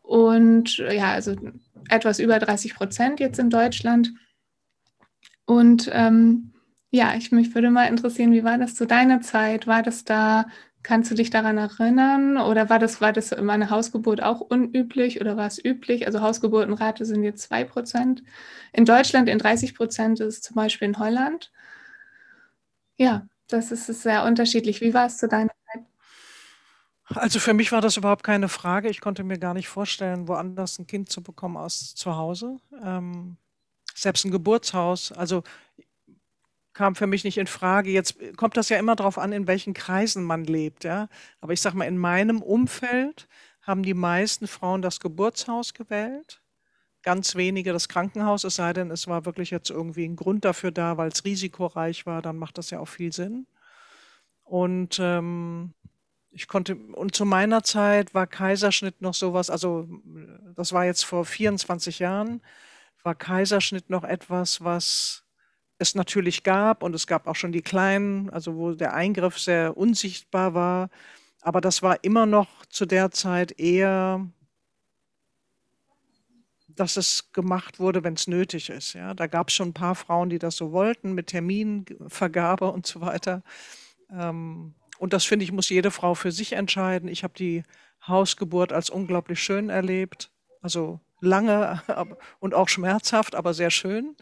[0.03, 1.35] Und ja, also
[1.89, 4.13] etwas über 30 Prozent jetzt in Deutschland.
[5.45, 6.53] Und ähm,
[6.91, 9.65] ja, ich mich würde mal interessieren, wie war das zu deiner Zeit?
[9.65, 10.45] War das da,
[10.83, 12.37] kannst du dich daran erinnern?
[12.37, 16.05] Oder war das, war das in meiner Hausgeburt auch unüblich oder war es üblich?
[16.07, 18.23] Also Hausgeburtenrate sind jetzt 2 Prozent.
[18.73, 21.51] In Deutschland in 30 Prozent ist es zum Beispiel in Holland.
[22.97, 24.81] Ja, das ist sehr unterschiedlich.
[24.81, 25.51] Wie war es zu deiner
[27.15, 28.89] also für mich war das überhaupt keine Frage.
[28.89, 32.57] Ich konnte mir gar nicht vorstellen, woanders ein Kind zu bekommen als zu Hause.
[32.83, 33.37] Ähm,
[33.95, 35.43] selbst ein Geburtshaus, also
[36.79, 37.91] kam für mich nicht in Frage.
[37.91, 41.09] Jetzt kommt das ja immer darauf an, in welchen Kreisen man lebt, ja.
[41.41, 43.27] Aber ich sag mal, in meinem Umfeld
[43.61, 46.41] haben die meisten Frauen das Geburtshaus gewählt,
[47.03, 50.71] ganz wenige das Krankenhaus, es sei denn, es war wirklich jetzt irgendwie ein Grund dafür
[50.71, 53.45] da, weil es risikoreich war, dann macht das ja auch viel Sinn.
[54.45, 55.73] Und ähm,
[56.31, 59.89] ich konnte, und zu meiner Zeit war Kaiserschnitt noch sowas, also
[60.55, 62.41] das war jetzt vor 24 Jahren,
[63.03, 65.25] war Kaiserschnitt noch etwas, was
[65.79, 69.77] es natürlich gab und es gab auch schon die kleinen, also wo der Eingriff sehr
[69.77, 70.89] unsichtbar war,
[71.41, 74.27] aber das war immer noch zu der Zeit eher,
[76.67, 78.93] dass es gemacht wurde, wenn es nötig ist.
[78.93, 82.85] Ja, da gab es schon ein paar Frauen, die das so wollten mit Terminvergabe und
[82.85, 83.43] so weiter.
[84.11, 87.07] Ähm, und das finde ich, muss jede Frau für sich entscheiden.
[87.09, 87.63] Ich habe die
[88.05, 90.31] Hausgeburt als unglaublich schön erlebt.
[90.61, 91.81] Also lange
[92.39, 94.15] und auch schmerzhaft, aber sehr schön.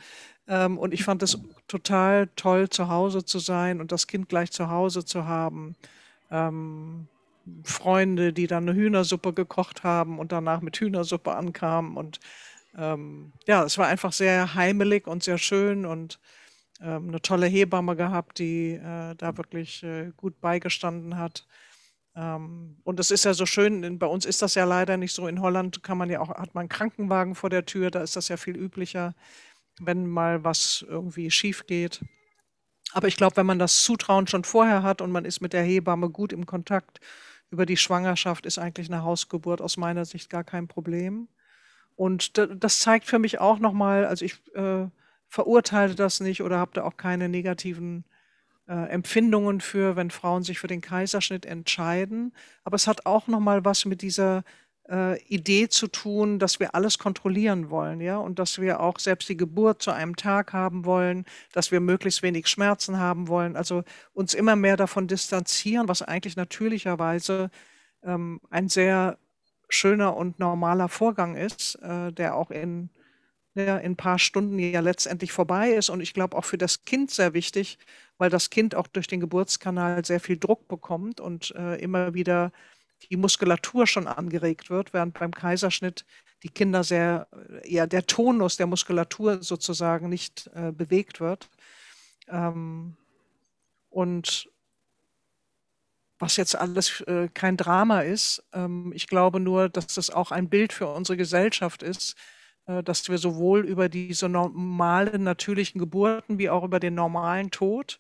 [0.48, 4.52] Ähm, und ich fand es total toll, zu Hause zu sein und das Kind gleich
[4.52, 5.76] zu Hause zu haben.
[6.32, 7.08] Ähm,
[7.64, 11.96] Freunde, die dann eine Hühnersuppe gekocht haben und danach mit Hühnersuppe ankamen.
[11.96, 12.20] Und
[12.78, 16.20] ähm, ja, es war einfach sehr heimelig und sehr schön und
[16.82, 21.48] ähm, eine tolle Hebamme gehabt, die äh, da wirklich äh, gut beigestanden hat.
[22.16, 25.28] Ähm, und es ist ja so schön, bei uns ist das ja leider nicht so.
[25.28, 28.16] In Holland kann man ja auch, hat man einen Krankenwagen vor der Tür, da ist
[28.16, 29.16] das ja viel üblicher,
[29.80, 32.02] wenn mal was irgendwie schief geht.
[32.94, 35.64] Aber ich glaube, wenn man das Zutrauen schon vorher hat und man ist mit der
[35.64, 37.00] Hebamme gut im Kontakt
[37.50, 41.28] über die Schwangerschaft, ist eigentlich eine Hausgeburt aus meiner Sicht gar kein Problem.
[41.96, 44.88] Und das zeigt für mich auch nochmal, also ich äh,
[45.28, 48.06] verurteile das nicht oder habe da auch keine negativen
[48.68, 52.34] äh, Empfindungen für, wenn Frauen sich für den Kaiserschnitt entscheiden.
[52.64, 54.44] Aber es hat auch noch mal was mit dieser
[54.90, 59.30] äh, Idee zu tun, dass wir alles kontrollieren wollen, ja, und dass wir auch selbst
[59.30, 63.84] die Geburt zu einem Tag haben wollen, dass wir möglichst wenig Schmerzen haben wollen, also
[64.14, 67.50] uns immer mehr davon distanzieren, was eigentlich natürlicherweise
[68.04, 69.18] ähm, ein sehr
[69.70, 72.90] schöner und normaler Vorgang ist, äh, der auch in
[73.58, 75.90] in ein paar Stunden ja letztendlich vorbei ist.
[75.90, 77.80] Und ich glaube auch für das Kind sehr wichtig,
[78.18, 82.52] weil das Kind auch durch den Geburtskanal sehr viel Druck bekommt und äh, immer wieder
[83.10, 86.06] die Muskulatur schon angeregt wird, während beim Kaiserschnitt
[86.44, 87.28] die Kinder sehr,
[87.64, 91.50] äh, ja, der Tonus der Muskulatur sozusagen nicht äh, bewegt wird.
[92.28, 92.98] Ähm,
[93.90, 94.50] und
[96.20, 100.50] was jetzt alles äh, kein Drama ist, ähm, ich glaube nur, dass das auch ein
[100.50, 102.16] Bild für unsere Gesellschaft ist,
[102.66, 108.00] äh, dass wir sowohl über diese normalen, natürlichen Geburten wie auch über den normalen Tod,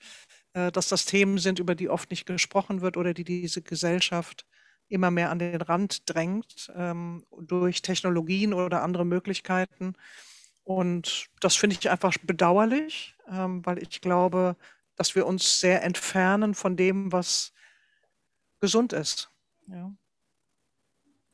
[0.54, 4.46] äh, dass das Themen sind, über die oft nicht gesprochen wird oder die diese Gesellschaft
[4.90, 9.96] immer mehr an den Rand drängt ähm, durch Technologien oder andere Möglichkeiten.
[10.64, 14.56] Und das finde ich einfach bedauerlich, ähm, weil ich glaube,
[14.96, 17.54] dass wir uns sehr entfernen von dem, was
[18.60, 19.30] gesund ist.
[19.68, 19.94] Ja.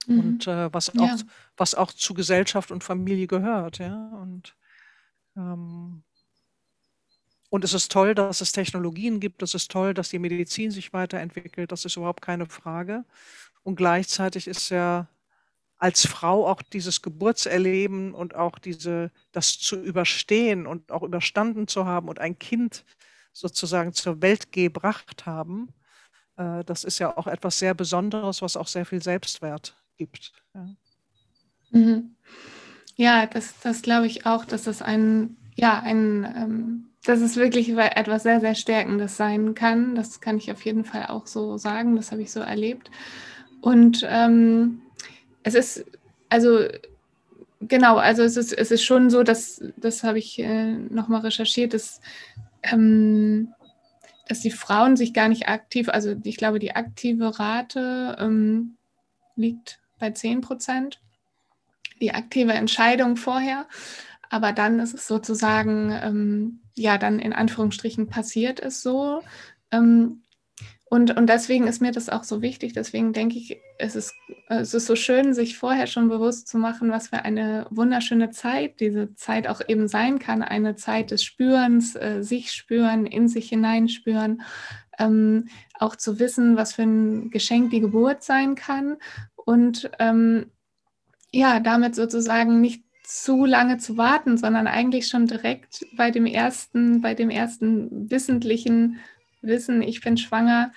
[0.08, 0.20] Mhm.
[0.20, 1.18] Und äh, was, auch, ja.
[1.58, 4.10] was auch zu Gesellschaft und Familie gehört, ja.
[4.22, 4.56] Und,
[5.36, 6.04] ähm,
[7.54, 10.92] und es ist toll, dass es Technologien gibt, es ist toll, dass die Medizin sich
[10.92, 13.06] weiterentwickelt, das ist überhaupt keine Frage.
[13.62, 15.08] Und gleichzeitig ist ja
[15.78, 21.86] als Frau auch dieses Geburtserleben und auch diese, das zu überstehen und auch überstanden zu
[21.86, 22.86] haben und ein Kind
[23.34, 25.68] sozusagen zur Welt gebracht haben,
[26.38, 30.34] äh, das ist ja auch etwas sehr Besonderes, was auch sehr viel Selbstwert gibt.
[30.56, 30.76] Ja,
[31.70, 32.16] mhm.
[32.96, 37.70] ja das, das glaube ich auch, dass das ein, ja, ein, ähm, dass es wirklich
[37.70, 39.96] etwas sehr, sehr Stärkendes sein kann.
[39.96, 41.96] Das kann ich auf jeden Fall auch so sagen.
[41.96, 42.90] Das habe ich so erlebt.
[43.62, 44.82] Und ähm,
[45.44, 45.86] es ist,
[46.30, 46.60] also
[47.62, 51.74] genau, also es ist, es ist schon so, dass, das habe ich äh, nochmal recherchiert,
[51.74, 52.02] dass
[52.64, 53.54] ähm,
[54.28, 58.78] dass die Frauen sich gar nicht aktiv, also ich glaube, die aktive Rate ähm,
[59.36, 61.02] liegt bei 10 Prozent,
[62.02, 63.68] die aktive Entscheidung vorher.
[64.30, 69.22] Aber dann ist es sozusagen, ähm, ja, dann in Anführungsstrichen passiert es so.
[69.72, 70.24] Ähm,
[70.94, 72.74] und, und deswegen ist mir das auch so wichtig.
[72.74, 74.14] Deswegen denke ich, es ist,
[74.48, 78.80] es ist so schön, sich vorher schon bewusst zu machen, was für eine wunderschöne Zeit
[78.80, 80.44] diese Zeit auch eben sein kann.
[80.44, 84.44] Eine Zeit des Spürens, äh, sich spüren, in sich hineinspüren.
[85.00, 85.48] Ähm,
[85.80, 88.98] auch zu wissen, was für ein Geschenk die Geburt sein kann.
[89.36, 90.52] Und ähm,
[91.32, 97.02] ja, damit sozusagen nicht zu lange zu warten, sondern eigentlich schon direkt bei dem ersten,
[97.02, 99.00] bei dem ersten wissentlichen
[99.42, 100.72] Wissen, ich bin schwanger,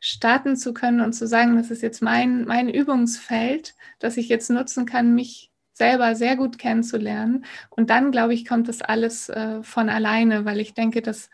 [0.00, 4.50] starten zu können und zu sagen, das ist jetzt mein, mein Übungsfeld, das ich jetzt
[4.50, 7.44] nutzen kann, mich selber sehr gut kennenzulernen.
[7.70, 11.30] Und dann, glaube ich, kommt das alles äh, von alleine, weil ich denke, dass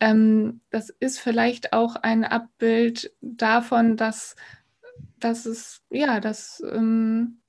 [0.00, 4.36] ähm, das ist vielleicht auch ein Abbild davon, dass,
[5.18, 7.39] dass es, ja, dass ähm,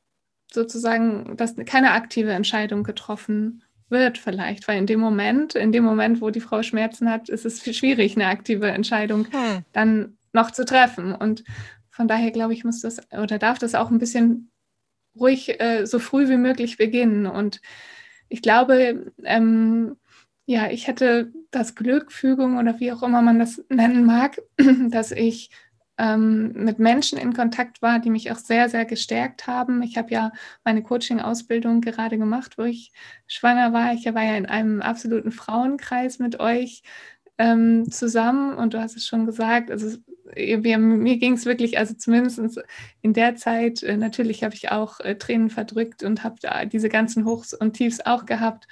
[0.53, 6.21] sozusagen, dass keine aktive Entscheidung getroffen wird vielleicht, weil in dem Moment, in dem Moment,
[6.21, 9.65] wo die Frau Schmerzen hat, ist es schwierig, eine aktive Entscheidung hm.
[9.73, 11.13] dann noch zu treffen.
[11.13, 11.43] Und
[11.89, 14.49] von daher glaube ich, muss das oder darf das auch ein bisschen
[15.19, 17.25] ruhig äh, so früh wie möglich beginnen.
[17.25, 17.61] Und
[18.29, 19.97] ich glaube, ähm,
[20.45, 24.41] ja, ich hätte das Glück, Fügung oder wie auch immer man das nennen mag,
[24.89, 25.49] dass ich
[26.01, 29.83] ähm, mit Menschen in Kontakt war, die mich auch sehr, sehr gestärkt haben.
[29.83, 30.31] Ich habe ja
[30.63, 32.91] meine Coaching-Ausbildung gerade gemacht, wo ich
[33.27, 33.93] schwanger war.
[33.93, 36.81] Ich war ja in einem absoluten Frauenkreis mit euch
[37.37, 39.95] ähm, zusammen und du hast es schon gesagt, also
[40.33, 42.59] wir, mir ging es wirklich, also zumindest
[43.01, 46.37] in der Zeit, äh, natürlich habe ich auch äh, Tränen verdrückt und habe
[46.67, 48.67] diese ganzen Hochs und Tiefs auch gehabt.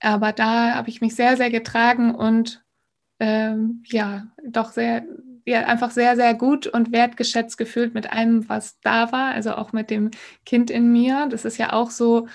[0.00, 2.64] Aber da habe ich mich sehr, sehr getragen und
[3.20, 5.04] ähm, ja, doch sehr,
[5.44, 9.72] ja, einfach sehr, sehr gut und wertgeschätzt gefühlt mit allem, was da war, also auch
[9.72, 10.10] mit dem
[10.46, 11.26] Kind in mir.
[11.30, 12.28] Das ist ja auch so,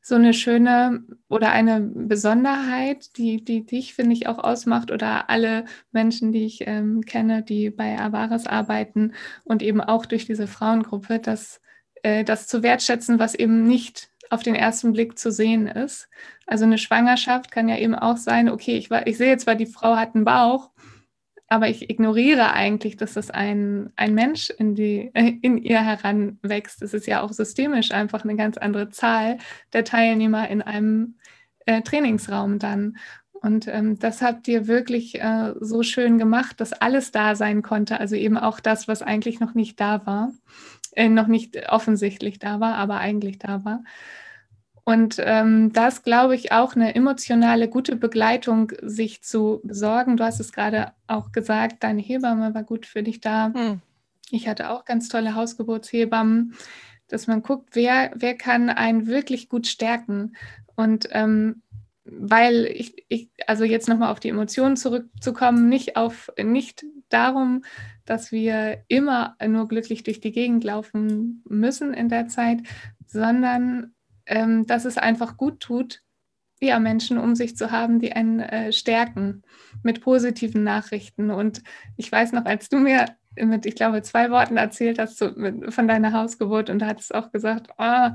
[0.00, 5.66] so eine schöne oder eine Besonderheit, die, die dich, finde ich, auch ausmacht oder alle
[5.92, 9.12] Menschen, die ich ähm, kenne, die bei Avaris arbeiten
[9.44, 11.60] und eben auch durch diese Frauengruppe, dass
[12.02, 16.08] äh, das zu wertschätzen, was eben nicht auf den ersten Blick zu sehen ist.
[16.46, 19.66] Also eine Schwangerschaft kann ja eben auch sein, okay, ich, war, ich sehe zwar, die
[19.66, 20.70] Frau hat einen Bauch,
[21.48, 26.82] aber ich ignoriere eigentlich, dass das ein, ein Mensch in, die, in ihr heranwächst.
[26.82, 29.38] Es ist ja auch systemisch einfach eine ganz andere Zahl
[29.72, 31.16] der Teilnehmer in einem
[31.66, 32.98] äh, Trainingsraum dann.
[33.32, 37.98] Und ähm, das habt ihr wirklich äh, so schön gemacht, dass alles da sein konnte.
[37.98, 40.32] Also eben auch das, was eigentlich noch nicht da war,
[40.92, 43.84] äh, noch nicht offensichtlich da war, aber eigentlich da war.
[44.88, 50.16] Und ähm, das glaube ich auch eine emotionale, gute Begleitung sich zu besorgen.
[50.16, 53.52] Du hast es gerade auch gesagt, deine Hebamme war gut für dich da.
[53.52, 53.82] Hm.
[54.30, 56.54] Ich hatte auch ganz tolle Hausgeburtshebammen,
[57.06, 60.34] dass man guckt, wer, wer kann einen wirklich gut stärken.
[60.74, 61.60] Und ähm,
[62.04, 67.62] weil ich, ich, also jetzt nochmal auf die Emotionen zurückzukommen, nicht auf, nicht darum,
[68.06, 72.60] dass wir immer nur glücklich durch die Gegend laufen müssen in der Zeit,
[73.06, 73.92] sondern
[74.28, 76.02] ähm, dass es einfach gut tut,
[76.60, 79.42] ja, Menschen um sich zu haben, die einen äh, stärken
[79.82, 81.30] mit positiven Nachrichten.
[81.30, 81.62] Und
[81.96, 83.06] ich weiß noch, als du mir
[83.36, 87.14] mit, ich glaube, zwei Worten erzählt hast so, mit, von deiner Hausgeburt und da hattest
[87.14, 88.08] auch gesagt, oh,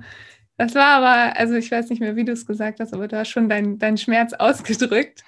[0.57, 3.18] das war aber, also ich weiß nicht mehr, wie du es gesagt hast, aber du
[3.18, 5.24] hast schon deinen dein Schmerz ausgedrückt.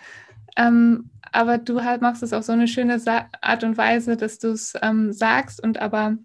[0.57, 4.39] Ähm, aber du halt machst es auf so eine schöne Sa Art und Weise, dass
[4.39, 6.17] du es ähm, sagst und aber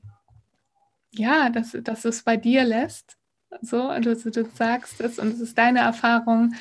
[1.13, 3.20] ja, dass, dass du es bei dir lässt
[3.63, 6.55] so, du, du sagst es und es ist deine Erfahrung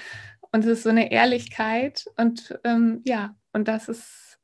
[0.52, 4.40] und es ist so eine Ehrlichkeit und ähm, ja, und das ist,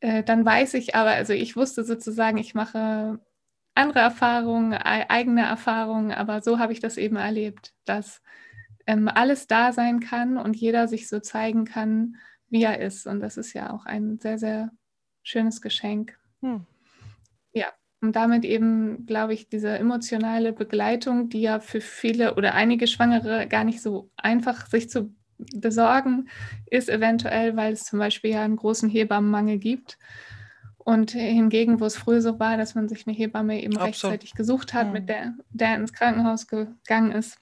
[0.00, 3.20] äh, dann weiß ich aber, also ich wusste sozusagen, ich mache
[3.74, 8.20] andere Erfahrungen, eigene Erfahrungen, aber so habe ich das eben erlebt, dass
[8.86, 12.16] ähm, alles da sein kann und jeder sich so zeigen kann,
[12.48, 13.06] wie er ist.
[13.06, 14.70] Und das ist ja auch ein sehr, sehr
[15.22, 16.18] schönes Geschenk.
[16.40, 16.66] Hm.
[17.52, 22.86] Ja, um damit eben, glaube ich, diese emotionale Begleitung, die ja für viele oder einige
[22.86, 25.14] Schwangere gar nicht so einfach sich zu
[25.54, 26.28] besorgen
[26.66, 29.98] ist, eventuell, weil es zum Beispiel ja einen großen Hebammenmangel gibt.
[30.78, 34.14] Und hingegen, wo es früher so war, dass man sich eine Hebamme eben Absolut.
[34.14, 34.92] rechtzeitig gesucht hat, mhm.
[34.94, 37.38] mit der, der ins Krankenhaus gegangen ist,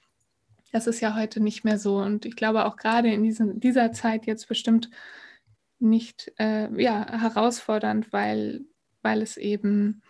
[0.71, 1.97] das ist ja heute nicht mehr so.
[1.97, 4.89] Und ich glaube auch gerade in diesen, dieser Zeit jetzt bestimmt
[5.79, 8.61] nicht äh, ja, herausfordernd, weil,
[9.01, 10.01] weil es eben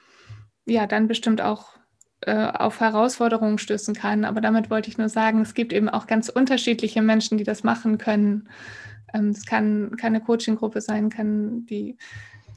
[0.69, 1.79] ja dann bestimmt auch
[2.21, 4.25] äh, auf Herausforderungen stößen kann.
[4.25, 7.63] Aber damit wollte ich nur sagen, es gibt eben auch ganz unterschiedliche Menschen, die das
[7.63, 8.49] machen können.
[9.13, 11.97] Ähm, es kann keine Coaching-Gruppe sein, kann die,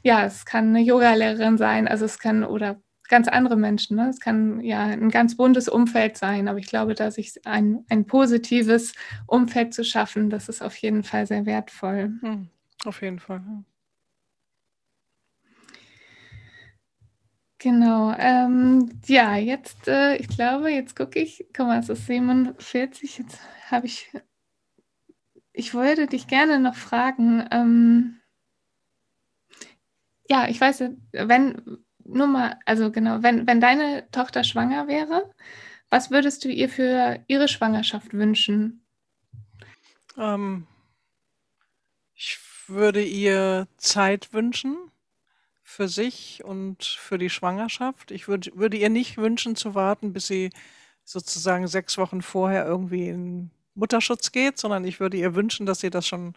[0.03, 2.77] ja, es kann eine Yogalehrerin sein, also es kann oder
[3.09, 3.97] ganz andere Menschen.
[3.97, 4.09] Ne?
[4.09, 8.05] Es kann ja ein ganz buntes Umfeld sein, aber ich glaube, da sich ein, ein
[8.05, 8.93] positives
[9.27, 12.11] Umfeld zu schaffen, das ist auf jeden Fall sehr wertvoll.
[12.21, 12.49] Hm,
[12.85, 13.41] auf jeden Fall.
[17.63, 18.13] Genau.
[18.17, 23.39] Ähm, ja, jetzt, äh, ich glaube, jetzt gucke ich, guck mal, es ist 47, jetzt
[23.71, 24.11] habe ich,
[25.53, 28.19] ich wollte dich gerne noch fragen, ähm,
[30.29, 30.83] ja, ich weiß,
[31.13, 35.33] wenn, nur mal, also genau, wenn, wenn deine Tochter schwanger wäre,
[35.89, 38.85] was würdest du ihr für ihre Schwangerschaft wünschen?
[40.17, 40.67] Ähm,
[42.13, 44.91] ich würde ihr Zeit wünschen
[45.63, 48.11] für sich und für die Schwangerschaft.
[48.11, 50.51] Ich würd, würde ihr nicht wünschen zu warten, bis sie
[51.05, 55.89] sozusagen sechs Wochen vorher irgendwie in Mutterschutz geht, sondern ich würde ihr wünschen, dass sie
[55.89, 56.33] das schon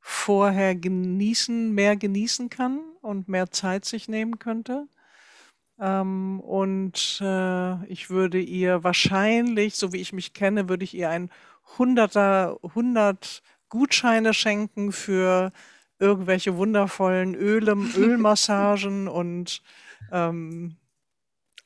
[0.00, 4.86] vorher genießen, mehr genießen kann und mehr Zeit sich nehmen könnte.
[5.80, 11.10] Ähm, und äh, ich würde ihr wahrscheinlich, so wie ich mich kenne, würde ich ihr
[11.10, 11.30] ein
[11.78, 15.52] hunderter, hundert Gutscheine schenken für
[16.02, 19.62] irgendwelche wundervollen Öle, Ölmassagen und
[20.10, 20.76] ähm,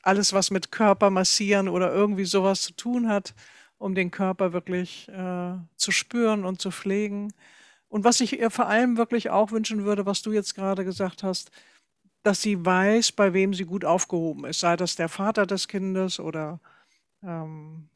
[0.03, 3.35] alles, was mit Körper massieren oder irgendwie sowas zu tun hat,
[3.79, 7.33] um den Körper wirklich äh, zu spüren und zu pflegen.
[7.89, 11.23] Und was ich ihr vor allem wirklich auch wünschen würde, was du jetzt gerade gesagt
[11.23, 11.51] hast,
[12.23, 16.21] dass sie weiß, bei wem sie gut aufgehoben ist, sei das der Vater des Kindes
[16.21, 16.61] oder,
[17.23, 17.89] ähm,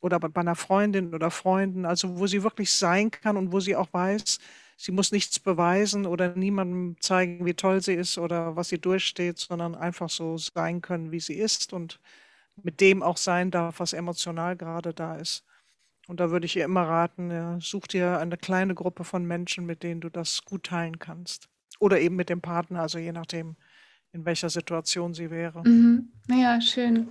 [0.00, 3.76] oder bei einer Freundin oder Freunden, also wo sie wirklich sein kann und wo sie
[3.76, 4.38] auch weiß,
[4.78, 9.38] sie muss nichts beweisen oder niemandem zeigen, wie toll sie ist oder was sie durchsteht,
[9.38, 12.00] sondern einfach so sein können, wie sie ist und
[12.62, 15.44] mit dem auch sein darf, was emotional gerade da ist.
[16.06, 19.66] Und da würde ich ihr immer raten, ja, such dir eine kleine Gruppe von Menschen,
[19.66, 21.48] mit denen du das gut teilen kannst.
[21.80, 23.56] Oder eben mit dem Partner, also je nachdem,
[24.12, 25.62] in welcher Situation sie wäre.
[25.68, 26.12] Mhm.
[26.30, 27.08] Ja, schön.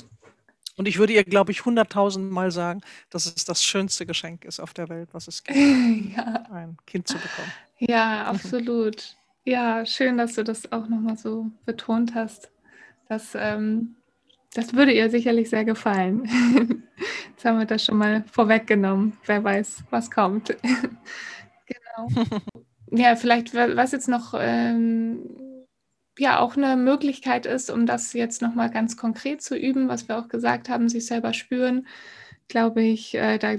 [0.78, 4.60] Und ich würde ihr, glaube ich, hunderttausend Mal sagen, dass es das schönste Geschenk ist
[4.60, 5.58] auf der Welt, was es gibt,
[6.16, 6.46] ja.
[6.52, 7.52] ein Kind zu bekommen.
[7.80, 9.16] Ja, absolut.
[9.44, 12.52] Ja, schön, dass du das auch nochmal so betont hast.
[13.10, 13.96] Das, ähm,
[14.54, 16.26] das würde ihr sicherlich sehr gefallen.
[17.30, 19.18] Jetzt haben wir das schon mal vorweggenommen.
[19.26, 20.56] Wer weiß, was kommt.
[21.66, 22.26] genau.
[22.92, 25.20] Ja, vielleicht, was jetzt noch ähm,
[26.18, 30.18] ja auch eine Möglichkeit ist, um das jetzt nochmal ganz konkret zu üben, was wir
[30.18, 31.88] auch gesagt haben, sich selber spüren,
[32.48, 33.56] glaube ich, äh, da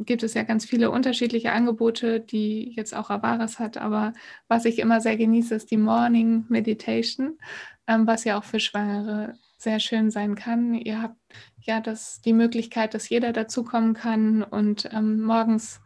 [0.00, 3.78] gibt es ja ganz viele unterschiedliche Angebote, die jetzt auch Avaras hat.
[3.78, 4.12] Aber
[4.48, 7.38] was ich immer sehr genieße, ist die Morning Meditation,
[7.86, 10.74] ähm, was ja auch für Schwangere sehr schön sein kann.
[10.74, 11.16] Ihr habt
[11.60, 15.80] ja das, die Möglichkeit, dass jeder dazukommen kann und ähm, morgens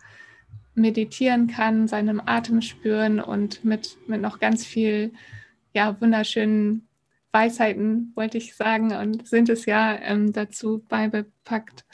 [0.75, 5.13] meditieren kann, seinem Atem spüren und mit, mit noch ganz viel
[5.79, 6.89] ja, wunderschönen
[7.31, 11.85] Weisheiten, wollte ich sagen, und sind es ja ähm, dazu beipackt,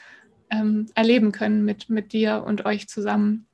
[0.49, 3.45] ähm, erleben können mit, mit dir und euch zusammen.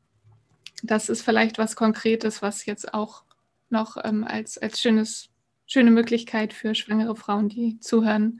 [0.83, 3.25] Das ist vielleicht was Konkretes, was jetzt auch
[3.69, 5.27] noch ähm, als, als schönes,
[5.67, 8.39] schöne Möglichkeit für schwangere Frauen, die zuhören,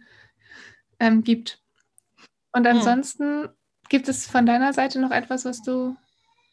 [0.97, 1.61] ähm, gibt.
[2.53, 2.77] Und hm.
[2.77, 3.49] ansonsten hm.
[3.89, 5.97] gibt es von deiner Seite noch etwas, was du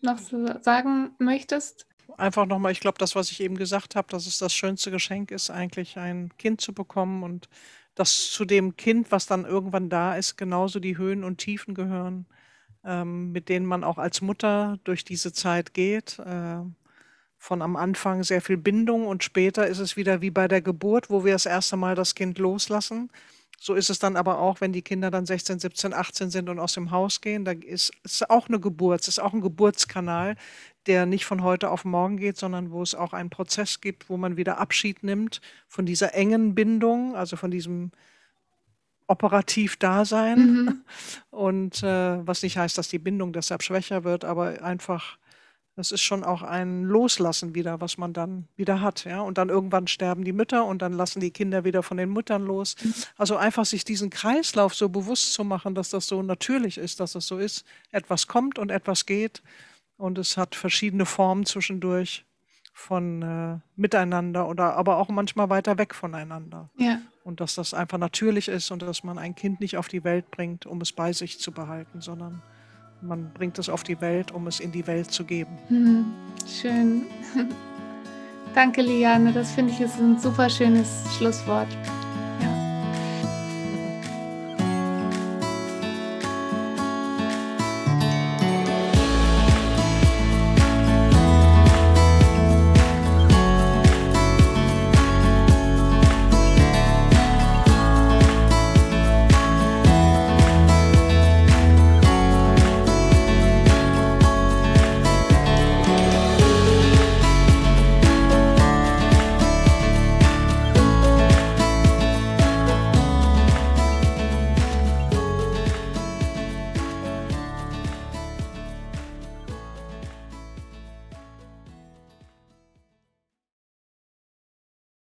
[0.01, 1.87] noch sagen möchtest?
[2.19, 5.31] Einfach nochmal, ich glaube, das, was ich eben gesagt habe, dass es das schönste Geschenk
[5.31, 7.49] ist, eigentlich ein Kind zu bekommen und
[7.95, 12.27] dass zu dem Kind, was dann irgendwann da ist, genauso die Höhen und Tiefen gehören,
[12.85, 16.19] ähm, mit denen man auch als Mutter durch diese Zeit geht.
[16.21, 16.61] Äh,
[17.39, 21.09] von am Anfang sehr viel Bindung und später ist es wieder wie bei der Geburt,
[21.09, 23.11] wo wir das erste Mal das Kind loslassen.
[23.61, 26.61] So ist es dann aber auch, wenn die Kinder dann 16, 17, 18 sind und
[26.61, 27.45] aus dem Haus gehen.
[27.45, 30.37] Da ist es auch eine Geburt, es ist auch ein Geburtskanal,
[30.87, 34.17] der nicht von heute auf morgen geht, sondern wo es auch einen Prozess gibt, wo
[34.17, 37.91] man wieder Abschied nimmt von dieser engen Bindung, also von diesem
[39.09, 40.39] operativ Dasein.
[40.39, 40.85] Mhm.
[41.31, 45.18] Und äh, was nicht heißt, dass die Bindung deshalb schwächer wird, aber einfach
[45.79, 49.05] das ist schon auch ein Loslassen wieder, was man dann wieder hat.
[49.05, 49.21] Ja?
[49.21, 52.45] Und dann irgendwann sterben die Mütter und dann lassen die Kinder wieder von den Müttern
[52.45, 52.75] los.
[53.17, 57.13] Also einfach sich diesen Kreislauf so bewusst zu machen, dass das so natürlich ist, dass
[57.13, 57.65] das so ist.
[57.93, 59.41] Etwas kommt und etwas geht.
[59.97, 62.25] Und es hat verschiedene Formen zwischendurch
[62.73, 66.71] von äh, Miteinander oder aber auch manchmal weiter weg voneinander.
[66.77, 67.01] Ja.
[67.23, 70.29] Und dass das einfach natürlich ist und dass man ein Kind nicht auf die Welt
[70.33, 72.43] bringt, um es bei sich zu behalten, sondern
[73.01, 75.59] man bringt es auf die Welt, um es in die Welt zu geben.
[75.69, 76.07] Mhm.
[76.47, 77.07] Schön.
[78.55, 79.33] Danke, Liane.
[79.33, 81.69] Das finde ich ist ein super schönes Schlusswort.